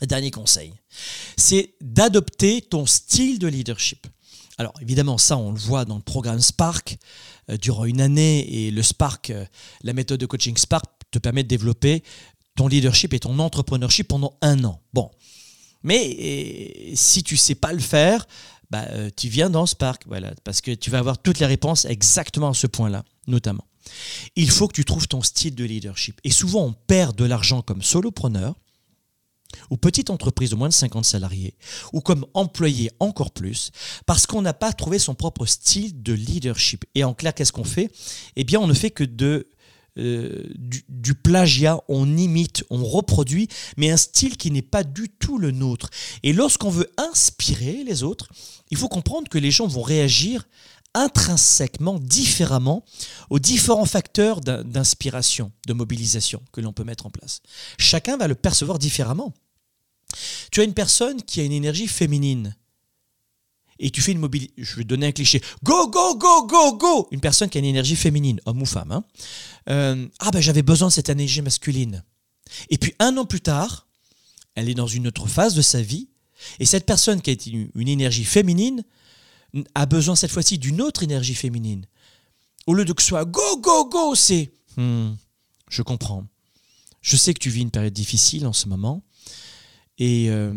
dernier 0.03 0.31
conseil. 0.31 0.74
C'est 1.38 1.74
d'adopter 1.81 2.61
ton 2.61 2.85
style 2.85 3.38
de 3.38 3.48
leadership. 3.48 4.07
Alors 4.59 4.74
évidemment, 4.83 5.16
ça, 5.16 5.38
on 5.38 5.51
le 5.51 5.59
voit 5.59 5.87
dans 5.87 5.96
le 5.96 6.03
programme 6.03 6.40
Spark 6.40 6.98
euh, 7.48 7.57
durant 7.57 7.87
une 7.87 8.03
année 8.03 8.66
et 8.66 8.70
le 8.70 8.83
Spark, 8.83 9.33
la 9.83 9.92
méthode 9.94 10.20
de 10.20 10.27
coaching 10.27 10.59
Spark 10.59 10.85
te 11.11 11.18
permet 11.18 11.42
de 11.42 11.48
développer 11.48 12.03
ton 12.55 12.68
leadership 12.68 13.14
et 13.14 13.20
ton 13.20 13.38
entrepreneurship 13.38 14.09
pendant 14.09 14.37
un 14.42 14.62
an. 14.64 14.83
Bon, 14.92 15.11
mais 15.83 16.92
si 16.94 17.22
tu 17.22 17.38
sais 17.38 17.55
pas 17.55 17.72
le 17.72 17.79
faire, 17.79 18.27
bah, 18.70 18.87
euh, 18.90 19.11
tu 19.14 19.28
viens 19.28 19.50
dans 19.50 19.66
Spark, 19.66 20.02
voilà, 20.07 20.35
parce 20.44 20.61
que 20.61 20.72
tu 20.72 20.90
vas 20.90 20.98
avoir 20.98 21.18
toutes 21.18 21.38
les 21.38 21.46
réponses 21.46 21.85
exactement 21.85 22.50
à 22.50 22.54
ce 22.54 22.66
point-là, 22.66 23.04
notamment. 23.26 23.64
Il 24.37 24.50
faut 24.50 24.68
que 24.68 24.74
tu 24.74 24.85
trouves 24.85 25.09
ton 25.09 25.22
style 25.22 25.54
de 25.54 25.64
leadership. 25.64 26.20
Et 26.24 26.31
souvent, 26.31 26.64
on 26.66 26.72
perd 26.72 27.16
de 27.16 27.24
l'argent 27.24 27.62
comme 27.62 27.83
solopreneur 27.83 28.54
ou 29.70 29.76
petite 29.76 30.11
entreprise 30.11 30.50
de 30.50 30.57
moins 30.57 30.68
de 30.68 30.74
50 30.74 31.07
salariés, 31.07 31.54
ou 31.92 32.02
comme 32.02 32.26
employé 32.35 32.90
encore 33.00 33.31
plus, 33.31 33.70
parce 34.07 34.26
qu'on 34.26 34.42
n'a 34.42 34.52
pas 34.52 34.72
trouvé 34.72 34.98
son 34.98 35.14
propre 35.14 35.46
style 35.46 36.02
de 36.02 36.12
leadership. 36.12 36.85
Et 36.94 37.02
en 37.02 37.14
clair, 37.14 37.35
qu'est-ce 37.35 37.52
qu'on 37.52 37.64
fait? 37.64 37.90
Eh 38.37 38.44
bien, 38.44 38.61
on 38.61 38.66
ne 38.66 38.74
fait 38.74 38.90
que 38.90 39.04
de 39.04 39.48
euh, 39.99 40.45
du, 40.57 41.15
plagiat, 41.15 41.81
on 41.89 42.17
imite, 42.17 42.65
on 42.71 42.85
reproduit, 42.85 43.49
mais 43.77 43.91
un 43.91 43.97
style 43.97 44.37
qui 44.37 44.51
n'est 44.51 44.63
pas 44.63 44.85
du 44.85 45.09
tout 45.09 45.39
le 45.39 45.51
nôtre. 45.51 45.91
Et 46.23 46.33
lorsqu'on 46.33 46.71
veut 46.71 46.91
inspirer 46.97 47.85
les 47.85 48.03
autres, 48.03 48.29
il 48.71 48.77
faut 48.77 48.89
comprendre 48.89 49.29
que 49.29 49.39
les 49.39 49.51
gens 49.51 49.67
vont 49.67 49.83
réagir 49.83 50.47
intrinsèquement, 50.95 51.99
différemment, 51.99 52.85
aux 53.31 53.39
différents 53.39 53.85
facteurs 53.85 54.41
d'inspiration, 54.41 55.53
de 55.67 55.73
mobilisation 55.73 56.43
que 56.53 56.61
l'on 56.61 56.73
peut 56.73 56.85
mettre 56.85 57.07
en 57.07 57.11
place. 57.11 57.41
Chacun 57.79 58.17
va 58.17 58.27
le 58.27 58.35
percevoir 58.35 58.79
différemment. 58.79 59.35
Tu 60.51 60.61
as 60.61 60.65
une 60.65 60.75
personne 60.75 61.23
qui 61.23 61.41
a 61.41 61.45
une 61.45 61.53
énergie 61.53 61.89
féminine 61.89 62.57
et 63.79 63.91
tu 63.91 64.03
fais 64.03 64.12
une 64.12 64.19
mobilité. 64.19 64.53
Je 64.57 64.77
vais 64.77 64.85
donner 64.85 65.07
un 65.07 65.12
cliché. 65.12 65.41
Go, 65.62 65.88
go, 65.88 66.17
go, 66.17 66.47
go, 66.47 66.77
go 66.77 67.09
Une 67.11 67.21
personne 67.21 67.49
qui 67.49 67.59
a 67.59 67.61
une 67.61 67.64
énergie 67.67 67.97
féminine, 67.97 68.41
homme 68.47 68.62
ou 68.62 68.67
femme. 68.67 68.93
Hein. 68.93 69.05
Euh, 69.69 70.09
ah 70.19 70.31
ben 70.31 70.41
j'avais 70.41 70.62
besoin 70.62 70.88
de 70.88 70.93
cette 70.93 71.09
énergie 71.09 71.43
masculine. 71.43 72.05
Et 72.71 72.79
puis 72.79 72.95
un 72.99 73.17
an 73.17 73.25
plus 73.25 73.41
tard, 73.41 73.87
elle 74.55 74.69
est 74.69 74.75
dans 74.75 74.87
une 74.87 75.07
autre 75.07 75.27
phase 75.27 75.55
de 75.55 75.62
sa 75.62 75.81
vie. 75.81 76.09
Et 76.59 76.67
cette 76.67 76.87
personne 76.87 77.21
qui 77.21 77.31
a 77.31 77.35
une 77.75 77.88
énergie 77.88 78.25
féminine 78.25 78.83
a 79.75 79.87
besoin 79.87 80.17
cette 80.17 80.31
fois-ci 80.31 80.59
d'une 80.59 80.81
autre 80.81 81.03
énergie 81.03 81.35
féminine. 81.35 81.87
Au 82.67 82.75
lieu 82.75 82.85
de 82.85 82.93
que 82.93 83.03
ce 83.03 83.09
soit 83.09 83.25
go, 83.25 83.61
go, 83.61 83.88
go, 83.88 84.14
c'est 84.14 84.53
hmm, 84.77 85.12
je 85.71 85.83
comprends. 85.83 86.27
Je 87.01 87.17
sais 87.17 87.33
que 87.33 87.38
tu 87.38 87.51
vis 87.51 87.62
une 87.62 87.71
période 87.71 87.93
difficile 87.93 88.47
en 88.47 88.53
ce 88.53 88.69
moment. 88.69 89.03
Et, 89.99 90.31
euh, 90.31 90.53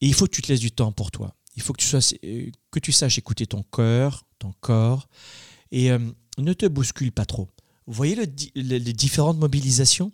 et 0.00 0.06
il 0.06 0.14
faut 0.14 0.26
que 0.26 0.34
tu 0.34 0.42
te 0.42 0.48
laisses 0.48 0.60
du 0.60 0.72
temps 0.72 0.92
pour 0.92 1.10
toi. 1.10 1.34
Il 1.58 1.62
faut 1.62 1.72
que 1.72 1.82
tu, 1.82 1.88
sois, 1.88 1.98
euh, 2.22 2.52
que 2.70 2.78
tu 2.78 2.92
saches 2.92 3.18
écouter 3.18 3.44
ton 3.44 3.64
cœur, 3.64 4.24
ton 4.38 4.54
corps, 4.60 5.08
et 5.72 5.90
euh, 5.90 5.98
ne 6.38 6.52
te 6.52 6.66
bouscule 6.66 7.10
pas 7.10 7.24
trop. 7.24 7.48
Vous 7.88 7.94
voyez 7.94 8.16
les 8.54 8.92
différentes 8.92 9.38
mobilisations? 9.38 10.12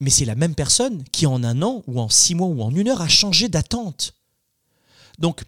Mais 0.00 0.10
c'est 0.10 0.26
la 0.26 0.34
même 0.34 0.54
personne 0.54 1.04
qui 1.04 1.24
en 1.24 1.42
un 1.42 1.62
an, 1.62 1.82
ou 1.86 1.98
en 1.98 2.10
six 2.10 2.34
mois, 2.34 2.48
ou 2.48 2.60
en 2.60 2.70
une 2.74 2.88
heure 2.90 3.00
a 3.00 3.08
changé 3.08 3.48
d'attente. 3.48 4.14
Donc, 5.18 5.42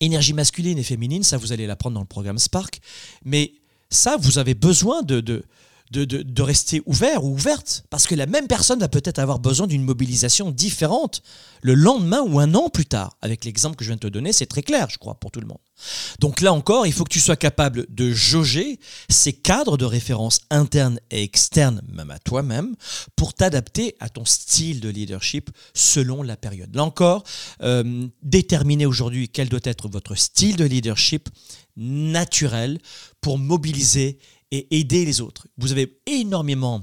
énergie 0.00 0.34
masculine 0.34 0.76
et 0.76 0.82
féminine, 0.82 1.22
ça 1.22 1.38
vous 1.38 1.52
allez 1.52 1.66
l'apprendre 1.66 1.94
dans 1.94 2.02
le 2.02 2.06
programme 2.06 2.38
Spark, 2.38 2.82
mais 3.24 3.54
ça, 3.88 4.18
vous 4.18 4.36
avez 4.36 4.52
besoin 4.52 5.02
de, 5.02 5.20
de, 5.20 5.46
de, 5.90 6.42
rester 6.42 6.82
ouvert 6.86 7.24
ou 7.24 7.34
ouverte, 7.34 7.84
parce 7.90 8.06
que 8.06 8.14
la 8.14 8.26
même 8.26 8.46
personne 8.46 8.78
va 8.78 8.88
peut-être 8.88 9.18
avoir 9.18 9.38
besoin 9.38 9.66
d'une 9.66 9.82
mobilisation 9.82 10.50
différente 10.50 11.22
le 11.62 11.74
lendemain 11.74 12.20
ou 12.20 12.38
un 12.38 12.54
an 12.54 12.68
plus 12.68 12.86
tard. 12.86 13.16
Avec 13.22 13.44
l'exemple 13.44 13.76
que 13.76 13.84
je 13.84 13.90
viens 13.90 13.96
de 13.96 14.00
te 14.00 14.06
donner, 14.06 14.32
c'est 14.32 14.46
très 14.46 14.62
clair, 14.62 14.88
je 14.90 14.98
crois, 14.98 15.14
pour 15.14 15.30
tout 15.30 15.40
le 15.40 15.46
monde. 15.46 15.58
Donc 16.20 16.40
là 16.40 16.52
encore, 16.52 16.86
il 16.86 16.92
faut 16.92 17.04
que 17.04 17.12
tu 17.12 17.20
sois 17.20 17.36
capable 17.36 17.86
de 17.88 18.10
jauger 18.12 18.78
ces 19.08 19.32
cadres 19.32 19.76
de 19.76 19.84
référence 19.84 20.40
internes 20.50 21.00
et 21.10 21.22
externes, 21.22 21.82
même 21.92 22.10
à 22.10 22.18
toi-même, 22.18 22.76
pour 23.14 23.34
t'adapter 23.34 23.96
à 24.00 24.08
ton 24.08 24.24
style 24.24 24.80
de 24.80 24.88
leadership 24.88 25.50
selon 25.74 26.22
la 26.22 26.36
période. 26.36 26.74
Là 26.74 26.84
encore, 26.84 27.24
euh, 27.62 28.06
déterminer 28.22 28.86
aujourd'hui 28.86 29.28
quel 29.28 29.48
doit 29.48 29.60
être 29.64 29.88
votre 29.88 30.14
style 30.14 30.56
de 30.56 30.64
leadership 30.64 31.28
naturel 31.76 32.78
pour 33.20 33.38
mobiliser 33.38 34.18
et 34.52 34.78
aider 34.78 35.04
les 35.04 35.20
autres. 35.20 35.46
Vous 35.58 35.72
avez 35.72 35.98
énormément 36.06 36.82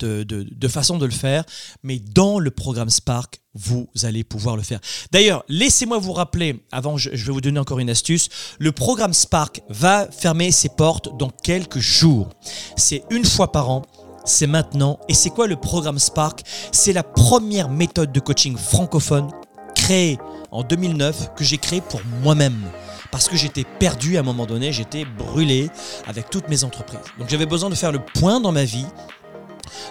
de, 0.00 0.22
de, 0.22 0.68
façons 0.68 0.98
de 0.98 1.04
le 1.04 1.12
faire, 1.12 1.44
mais 1.82 1.98
dans 1.98 2.38
le 2.38 2.50
programme 2.50 2.90
Spark, 2.90 3.40
vous 3.54 3.88
allez 4.02 4.24
pouvoir 4.24 4.56
le 4.56 4.62
faire. 4.62 4.80
D'ailleurs, 5.12 5.44
laissez-moi 5.48 5.98
vous 5.98 6.12
rappeler, 6.12 6.64
avant 6.72 6.96
je, 6.96 7.10
je 7.12 7.26
vais 7.26 7.32
vous 7.32 7.40
donner 7.40 7.60
encore 7.60 7.80
une 7.80 7.90
astuce, 7.90 8.28
le 8.58 8.72
programme 8.72 9.12
Spark 9.12 9.62
va 9.68 10.10
fermer 10.10 10.52
ses 10.52 10.70
portes 10.70 11.16
dans 11.18 11.30
quelques 11.30 11.80
jours. 11.80 12.30
C'est 12.76 13.04
une 13.10 13.24
fois 13.24 13.52
par 13.52 13.70
an. 13.70 13.82
C'est 14.24 14.46
maintenant. 14.46 15.00
Et 15.08 15.14
c'est 15.14 15.30
quoi 15.30 15.46
le 15.46 15.56
programme 15.56 15.98
Spark? 15.98 16.42
C'est 16.72 16.92
la 16.92 17.02
première 17.02 17.70
méthode 17.70 18.12
de 18.12 18.20
coaching 18.20 18.56
francophone 18.56 19.28
créée 19.74 20.18
en 20.50 20.62
2009 20.62 21.34
que 21.34 21.42
j'ai 21.42 21.58
créée 21.58 21.80
pour 21.80 22.00
moi-même 22.22 22.70
parce 23.10 23.28
que 23.28 23.36
j'étais 23.36 23.64
perdu 23.64 24.16
à 24.16 24.20
un 24.20 24.22
moment 24.22 24.46
donné, 24.46 24.72
j'étais 24.72 25.04
brûlé 25.04 25.70
avec 26.06 26.30
toutes 26.30 26.48
mes 26.48 26.64
entreprises. 26.64 27.00
Donc 27.18 27.28
j'avais 27.28 27.46
besoin 27.46 27.70
de 27.70 27.74
faire 27.74 27.92
le 27.92 28.00
point 28.00 28.40
dans 28.40 28.52
ma 28.52 28.64
vie, 28.64 28.86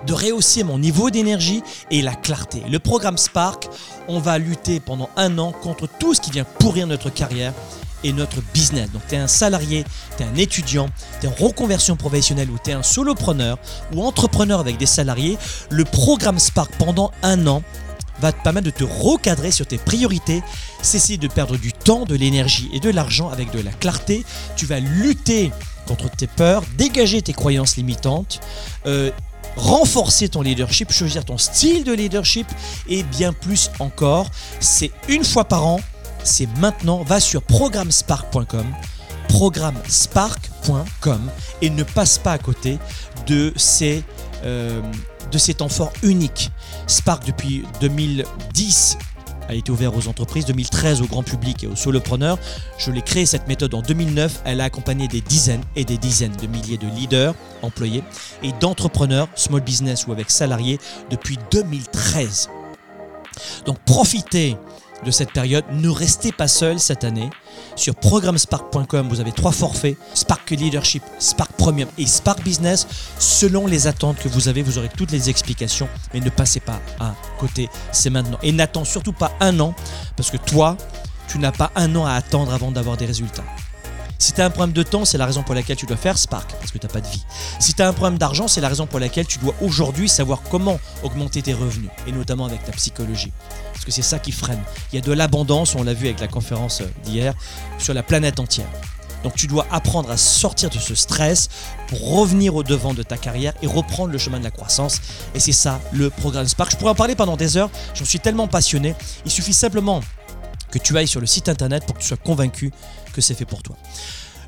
de 0.06 0.13
rehausser 0.13 0.63
mon 0.63 0.78
niveau 0.78 1.10
d'énergie 1.10 1.62
et 1.91 2.02
la 2.02 2.15
clarté. 2.15 2.63
Le 2.69 2.80
programme 2.80 3.17
Spark, 3.17 3.67
on 4.08 4.19
va 4.19 4.38
lutter 4.38 4.80
pendant 4.80 5.10
un 5.15 5.38
an 5.38 5.52
contre 5.52 5.88
tout 6.00 6.13
ce 6.13 6.22
qui 6.22 6.32
vient 6.32 6.45
pourrir 6.45 6.88
notre 6.88 7.10
carrière 7.10 7.54
et 8.04 8.13
notre 8.13 8.41
business. 8.54 8.89
Donc 8.91 9.02
tu 9.08 9.15
es 9.15 9.17
un 9.17 9.28
salarié, 9.28 9.84
tu 10.17 10.24
es 10.24 10.26
un 10.26 10.36
étudiant, 10.36 10.89
tu 11.19 11.28
es 11.28 11.30
en 11.30 11.34
reconversion 11.34 11.95
professionnelle 11.95 12.50
ou 12.50 12.58
tu 12.63 12.72
es 12.72 12.74
un 12.74 12.84
solopreneur 12.84 13.58
ou 13.93 14.04
entrepreneur 14.04 14.60
avec 14.60 14.78
des 14.78 14.86
salariés, 14.86 15.38
le 15.69 15.84
programme 15.84 16.39
Spark 16.39 16.72
pendant 16.78 17.12
un 17.24 17.48
an 17.48 17.62
va 18.22 18.32
te 18.32 18.42
permettre 18.44 18.66
de 18.66 18.72
te 18.72 18.84
recadrer 18.84 19.52
sur 19.52 19.66
tes 19.66 19.78
priorités, 19.78 20.42
cesser 20.82 21.18
de 21.18 21.28
perdre 21.28 21.58
du 21.58 21.74
temps, 21.74 22.06
de 22.06 22.16
l'énergie 22.16 22.70
et 22.74 22.80
de 22.80 22.90
l'argent 22.90 23.30
avec 23.30 23.52
de 23.52 23.60
la 23.60 23.72
clarté. 23.72 24.26
Tu 24.56 24.66
vas 24.66 24.80
lutter 24.80 25.52
contre 25.88 26.10
tes 26.10 26.28
peurs, 26.28 26.64
dégager 26.78 27.22
tes 27.22 27.34
croyances 27.34 27.78
limitantes, 27.78 28.40
euh, 28.86 29.12
renforcer 29.56 30.30
ton 30.30 30.42
leadership, 30.42 30.92
choisir 30.92 31.26
ton 31.26 31.38
style 31.38 31.84
de 31.84 31.94
leadership 31.94 32.48
et 32.88 33.04
bien 33.04 33.34
plus 33.34 33.72
encore. 33.80 34.30
C'est 34.60 34.92
une 35.08 35.24
fois 35.24 35.46
par 35.46 35.66
an, 35.66 35.80
c'est 36.24 36.48
maintenant. 36.58 37.04
Va 37.04 37.20
sur 37.20 37.42
programmespark.com 37.42 38.66
programmespark.com 39.30 41.30
et 41.62 41.70
ne 41.70 41.84
passe 41.84 42.18
pas 42.18 42.34
à 42.34 42.38
côté 42.38 42.78
de 43.28 43.54
ces 43.56 44.04
euh, 44.44 44.82
de 45.32 45.38
ces 45.38 45.54
temps 45.54 45.70
forts 45.70 45.94
uniques. 46.04 46.52
Spark, 46.88 47.26
depuis 47.26 47.63
2010, 47.82 48.98
a 49.50 49.56
été 49.56 49.72
ouvert 49.72 49.96
aux 49.96 50.08
entreprises, 50.08 50.46
2013 50.46 51.02
au 51.02 51.06
grand 51.06 51.24
public 51.24 51.63
et 51.63 51.68
aux 51.68 51.76
solopreneurs. 51.76 52.38
Je 52.78 52.92
l'ai 52.92 53.02
créé 53.02 53.26
cette 53.26 53.48
méthode 53.48 53.74
en 53.74 53.82
2009. 53.82 54.42
Elle 54.46 54.62
a 54.62 54.65
accompagné 54.65 55.08
des 55.08 55.22
dizaines 55.22 55.63
et 55.76 55.86
des 55.86 55.98
dizaines 55.98 56.36
de 56.36 56.46
milliers 56.46 56.78
de 56.78 56.88
leaders, 56.88 57.34
employés 57.63 58.04
et 58.44 58.52
d'entrepreneurs, 58.60 59.28
small 59.36 59.62
business 59.62 60.06
ou 60.06 60.12
avec 60.12 60.30
salariés, 60.30 60.80
depuis 61.10 61.38
2013. 61.52 62.50
Donc 63.65 63.80
profitez 63.86 64.56
de 65.04 65.12
cette 65.12 65.32
période. 65.32 65.64
Ne 65.72 65.90
restez 65.90 66.32
pas 66.32 66.48
seul 66.48 66.80
cette 66.80 67.04
année. 67.04 67.30
Sur 67.76 67.96
programmespark.com, 67.96 69.08
vous 69.10 69.20
avez 69.20 69.32
trois 69.32 69.52
forfaits 69.52 69.98
Spark 70.14 70.50
Leadership, 70.52 71.04
Spark 71.20 71.52
Premium 71.54 71.90
et 71.98 72.06
Spark 72.06 72.44
Business. 72.44 72.88
Selon 73.18 73.68
les 73.68 73.88
attentes 73.88 74.18
que 74.18 74.28
vous 74.28 74.48
avez, 74.48 74.62
vous 74.62 74.78
aurez 74.78 74.90
toutes 74.90 75.12
les 75.12 75.30
explications. 75.30 75.90
Mais 76.14 76.20
ne 76.20 76.30
passez 76.30 76.60
pas 76.60 76.80
à 77.00 77.14
côté, 77.40 77.70
c'est 77.92 78.10
maintenant. 78.10 78.40
Et 78.44 78.52
n'attends 78.52 78.86
surtout 78.86 79.14
pas 79.14 79.32
un 79.40 79.60
an, 79.60 79.74
parce 80.16 80.32
que 80.32 80.38
toi, 80.38 80.78
tu 81.28 81.40
n'as 81.40 81.52
pas 81.52 81.72
un 81.76 81.96
an 81.96 82.06
à 82.06 82.14
attendre 82.14 82.54
avant 82.54 82.72
d'avoir 82.72 82.98
des 82.98 83.06
résultats. 83.06 83.44
Si 84.22 84.34
tu 84.34 84.42
as 84.42 84.46
un 84.46 84.50
problème 84.50 84.74
de 84.74 84.84
temps, 84.84 85.06
c'est 85.06 85.18
la 85.18 85.26
raison 85.26 85.44
pour 85.44 85.56
laquelle 85.56 85.78
tu 85.78 85.86
dois 85.86 85.96
faire 85.96 86.18
Spark, 86.18 86.52
parce 86.60 86.72
que 86.72 86.78
tu 86.78 86.86
n'as 86.86 86.92
pas 86.92 87.00
de 87.00 87.08
vie. 87.08 87.24
Si 87.62 87.74
tu 87.74 87.82
as 87.82 87.88
un 87.88 87.94
problème 87.94 88.18
d'argent, 88.18 88.50
c'est 88.50 88.60
la 88.60 88.68
raison 88.68 88.86
pour 88.86 89.00
laquelle 89.00 89.26
tu 89.26 89.40
dois 89.40 89.56
aujourd'hui 89.62 90.10
savoir 90.10 90.42
comment 90.52 90.78
augmenter 91.04 91.42
tes 91.42 91.54
revenus, 91.54 91.90
et 92.06 92.12
notamment 92.12 92.46
avec 92.46 92.62
ta 92.66 92.74
psychologie. 92.74 93.32
Parce 93.72 93.86
que 93.86 93.92
c'est 93.92 94.02
ça 94.02 94.20
qui 94.20 94.34
freine. 94.34 94.60
Il 94.92 94.98
y 94.98 95.00
a 95.00 95.02
de 95.02 95.14
l'abondance, 95.14 95.74
on 95.76 95.84
l'a 95.84 95.94
vu 95.94 96.08
avec 96.08 96.20
la 96.20 96.28
conférence 96.28 96.84
d'hier, 97.06 97.34
sur 97.78 97.94
la 97.94 98.04
planète 98.04 98.42
entière. 98.42 98.68
Donc 99.24 99.36
tu 99.36 99.48
dois 99.48 99.66
apprendre 99.72 100.12
à 100.12 100.18
sortir 100.18 100.70
de 100.70 100.80
ce 100.80 100.96
stress 100.96 101.50
pour 101.88 102.18
revenir 102.18 102.56
au 102.56 102.64
devant 102.64 102.94
de 102.94 103.04
ta 103.04 103.18
carrière 103.18 103.54
et 103.62 103.68
reprendre 103.68 104.12
le 104.12 104.18
chemin 104.18 104.40
de 104.40 104.44
la 104.44 104.52
croissance. 104.52 105.02
Et 105.34 105.40
c'est 105.40 105.52
ça 105.54 105.80
le 105.92 106.10
programme 106.10 106.48
Spark. 106.48 106.72
Je 106.72 106.78
pourrais 106.78 106.92
en 106.92 106.96
parler 106.96 107.16
pendant 107.16 107.38
des 107.38 107.58
heures, 107.58 107.70
j'en 107.94 108.06
suis 108.06 108.20
tellement 108.20 108.48
passionné. 108.48 108.96
Il 109.26 109.32
suffit 109.32 109.54
simplement 109.54 110.02
que 110.72 110.80
tu 110.80 110.98
ailles 110.98 111.08
sur 111.08 111.22
le 111.22 111.28
site 111.28 111.50
internet 111.50 111.86
pour 111.86 111.96
que 111.96 112.02
tu 112.02 112.08
sois 112.08 112.18
convaincu 112.18 112.72
que 113.14 113.22
c'est 113.22 113.34
fait 113.34 113.46
pour 113.46 113.64
toi. 113.64 113.78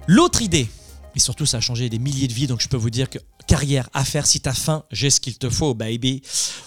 L'autre 0.07 0.41
idée, 0.41 0.69
et 1.15 1.19
surtout 1.19 1.45
ça 1.45 1.57
a 1.57 1.61
changé 1.61 1.89
des 1.89 1.99
milliers 1.99 2.27
de 2.27 2.33
vies, 2.33 2.47
donc 2.47 2.61
je 2.61 2.67
peux 2.67 2.77
vous 2.77 2.89
dire 2.89 3.09
que 3.09 3.19
carrière, 3.47 3.89
affaires, 3.93 4.25
si 4.25 4.39
t'as 4.39 4.53
faim, 4.53 4.83
j'ai 4.91 5.09
ce 5.09 5.19
qu'il 5.19 5.37
te 5.37 5.49
faut, 5.49 5.73
baby. 5.73 6.21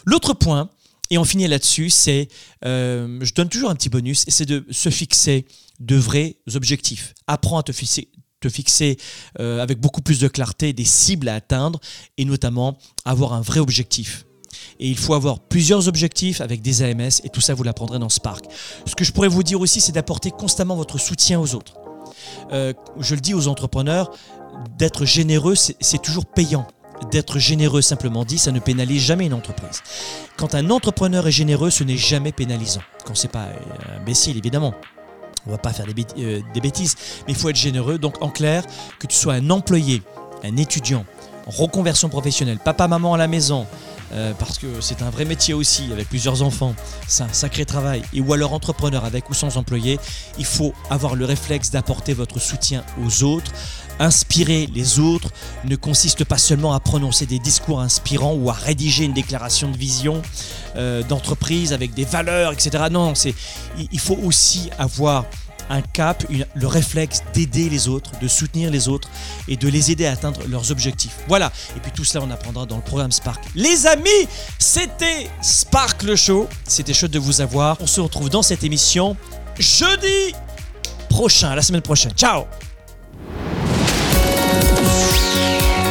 L'autre 0.04 0.34
point, 0.34 0.70
et 1.10 1.18
on 1.18 1.24
finit 1.24 1.48
là-dessus, 1.48 1.90
c'est, 1.90 2.28
euh, 2.64 3.18
je 3.22 3.32
donne 3.34 3.48
toujours 3.48 3.70
un 3.70 3.74
petit 3.74 3.88
bonus, 3.88 4.24
et 4.26 4.30
c'est 4.30 4.46
de 4.46 4.66
se 4.70 4.90
fixer 4.90 5.46
de 5.80 5.96
vrais 5.96 6.36
objectifs. 6.54 7.14
Apprends 7.26 7.58
à 7.58 7.62
te 7.62 7.72
fixer, 7.72 8.08
te 8.40 8.48
fixer 8.48 8.98
euh, 9.40 9.62
avec 9.62 9.80
beaucoup 9.80 10.02
plus 10.02 10.20
de 10.20 10.28
clarté 10.28 10.72
des 10.72 10.84
cibles 10.84 11.28
à 11.28 11.34
atteindre, 11.34 11.80
et 12.18 12.24
notamment 12.24 12.78
avoir 13.04 13.32
un 13.32 13.40
vrai 13.40 13.60
objectif. 13.60 14.26
Et 14.80 14.88
il 14.88 14.98
faut 14.98 15.14
avoir 15.14 15.40
plusieurs 15.40 15.88
objectifs 15.88 16.40
avec 16.40 16.62
des 16.62 16.82
AMS 16.82 17.20
et 17.22 17.28
tout 17.28 17.40
ça, 17.40 17.54
vous 17.54 17.62
l'apprendrez 17.62 17.98
dans 17.98 18.08
Spark. 18.08 18.44
Ce 18.86 18.94
que 18.94 19.04
je 19.04 19.12
pourrais 19.12 19.28
vous 19.28 19.42
dire 19.42 19.60
aussi, 19.60 19.80
c'est 19.80 19.92
d'apporter 19.92 20.30
constamment 20.30 20.76
votre 20.76 20.98
soutien 20.98 21.40
aux 21.40 21.54
autres. 21.54 21.74
Euh, 22.52 22.72
je 22.98 23.14
le 23.14 23.20
dis 23.20 23.34
aux 23.34 23.48
entrepreneurs, 23.48 24.10
d'être 24.78 25.04
généreux, 25.04 25.54
c'est 25.54 26.02
toujours 26.02 26.26
payant. 26.26 26.66
D'être 27.10 27.38
généreux, 27.38 27.82
simplement 27.82 28.24
dit, 28.24 28.38
ça 28.38 28.52
ne 28.52 28.60
pénalise 28.60 29.02
jamais 29.02 29.26
une 29.26 29.34
entreprise. 29.34 29.82
Quand 30.36 30.54
un 30.54 30.70
entrepreneur 30.70 31.26
est 31.26 31.32
généreux, 31.32 31.70
ce 31.70 31.84
n'est 31.84 31.96
jamais 31.96 32.32
pénalisant. 32.32 32.82
Quand 33.04 33.16
c'est 33.16 33.28
pas 33.28 33.48
imbécile, 34.00 34.36
évidemment. 34.38 34.74
On 35.46 35.50
va 35.50 35.58
pas 35.58 35.72
faire 35.72 35.86
euh, 35.86 36.40
des 36.54 36.60
bêtises, 36.60 36.94
mais 37.26 37.32
il 37.32 37.36
faut 37.36 37.50
être 37.50 37.56
généreux. 37.56 37.98
Donc, 37.98 38.22
en 38.22 38.30
clair, 38.30 38.64
que 38.98 39.06
tu 39.06 39.16
sois 39.16 39.34
un 39.34 39.50
employé, 39.50 40.02
un 40.42 40.56
étudiant, 40.56 41.04
reconversion 41.46 42.08
professionnelle, 42.08 42.58
papa, 42.58 42.88
maman 42.88 43.14
à 43.14 43.18
la 43.18 43.28
maison, 43.28 43.66
euh, 44.12 44.32
parce 44.38 44.58
que 44.58 44.66
c'est 44.80 45.02
un 45.02 45.10
vrai 45.10 45.24
métier 45.24 45.54
aussi, 45.54 45.90
avec 45.92 46.08
plusieurs 46.08 46.42
enfants, 46.42 46.74
c'est 47.06 47.22
un 47.22 47.32
sacré 47.32 47.64
travail, 47.64 48.02
et 48.12 48.20
ou 48.20 48.32
alors 48.32 48.52
entrepreneur 48.52 49.04
avec 49.04 49.30
ou 49.30 49.34
sans 49.34 49.56
employé, 49.56 49.98
il 50.38 50.44
faut 50.44 50.72
avoir 50.90 51.14
le 51.14 51.24
réflexe 51.24 51.70
d'apporter 51.70 52.14
votre 52.14 52.38
soutien 52.38 52.84
aux 53.04 53.24
autres. 53.24 53.52
Inspirer 54.00 54.68
les 54.74 54.98
autres 54.98 55.30
ne 55.64 55.76
consiste 55.76 56.24
pas 56.24 56.38
seulement 56.38 56.72
à 56.74 56.80
prononcer 56.80 57.26
des 57.26 57.38
discours 57.38 57.80
inspirants 57.80 58.34
ou 58.34 58.50
à 58.50 58.52
rédiger 58.52 59.04
une 59.04 59.12
déclaration 59.12 59.70
de 59.70 59.76
vision 59.76 60.20
euh, 60.76 61.04
d'entreprise 61.04 61.72
avec 61.72 61.94
des 61.94 62.04
valeurs, 62.04 62.52
etc. 62.52 62.86
Non, 62.90 63.14
c'est 63.14 63.34
il, 63.78 63.86
il 63.92 64.00
faut 64.00 64.18
aussi 64.24 64.70
avoir 64.78 65.26
un 65.70 65.82
cap, 65.82 66.24
le 66.54 66.66
réflexe 66.66 67.22
d'aider 67.32 67.68
les 67.68 67.88
autres, 67.88 68.10
de 68.20 68.28
soutenir 68.28 68.70
les 68.70 68.88
autres 68.88 69.08
et 69.48 69.56
de 69.56 69.68
les 69.68 69.90
aider 69.90 70.06
à 70.06 70.12
atteindre 70.12 70.40
leurs 70.48 70.70
objectifs. 70.70 71.16
Voilà. 71.28 71.52
Et 71.76 71.80
puis 71.80 71.92
tout 71.92 72.04
cela, 72.04 72.24
on 72.24 72.30
apprendra 72.30 72.66
dans 72.66 72.76
le 72.76 72.82
programme 72.82 73.12
Spark. 73.12 73.42
Les 73.54 73.86
amis, 73.86 74.28
c'était 74.58 75.28
Spark 75.42 76.02
le 76.02 76.16
show. 76.16 76.48
C'était 76.66 76.94
chouette 76.94 77.12
de 77.12 77.18
vous 77.18 77.40
avoir. 77.40 77.76
On 77.80 77.86
se 77.86 78.00
retrouve 78.00 78.30
dans 78.30 78.42
cette 78.42 78.64
émission 78.64 79.16
jeudi 79.58 80.34
prochain, 81.08 81.54
la 81.54 81.62
semaine 81.62 81.82
prochaine. 81.82 82.12
Ciao 82.12 82.44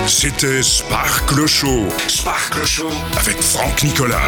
C'était 0.08 0.62
Spark 0.62 1.32
le 1.32 1.48
Show. 1.48 1.88
Spark 2.08 2.56
le 2.56 2.66
Show 2.66 2.90
avec 3.18 3.42
Franck 3.42 3.84
Nicolas. 3.84 4.28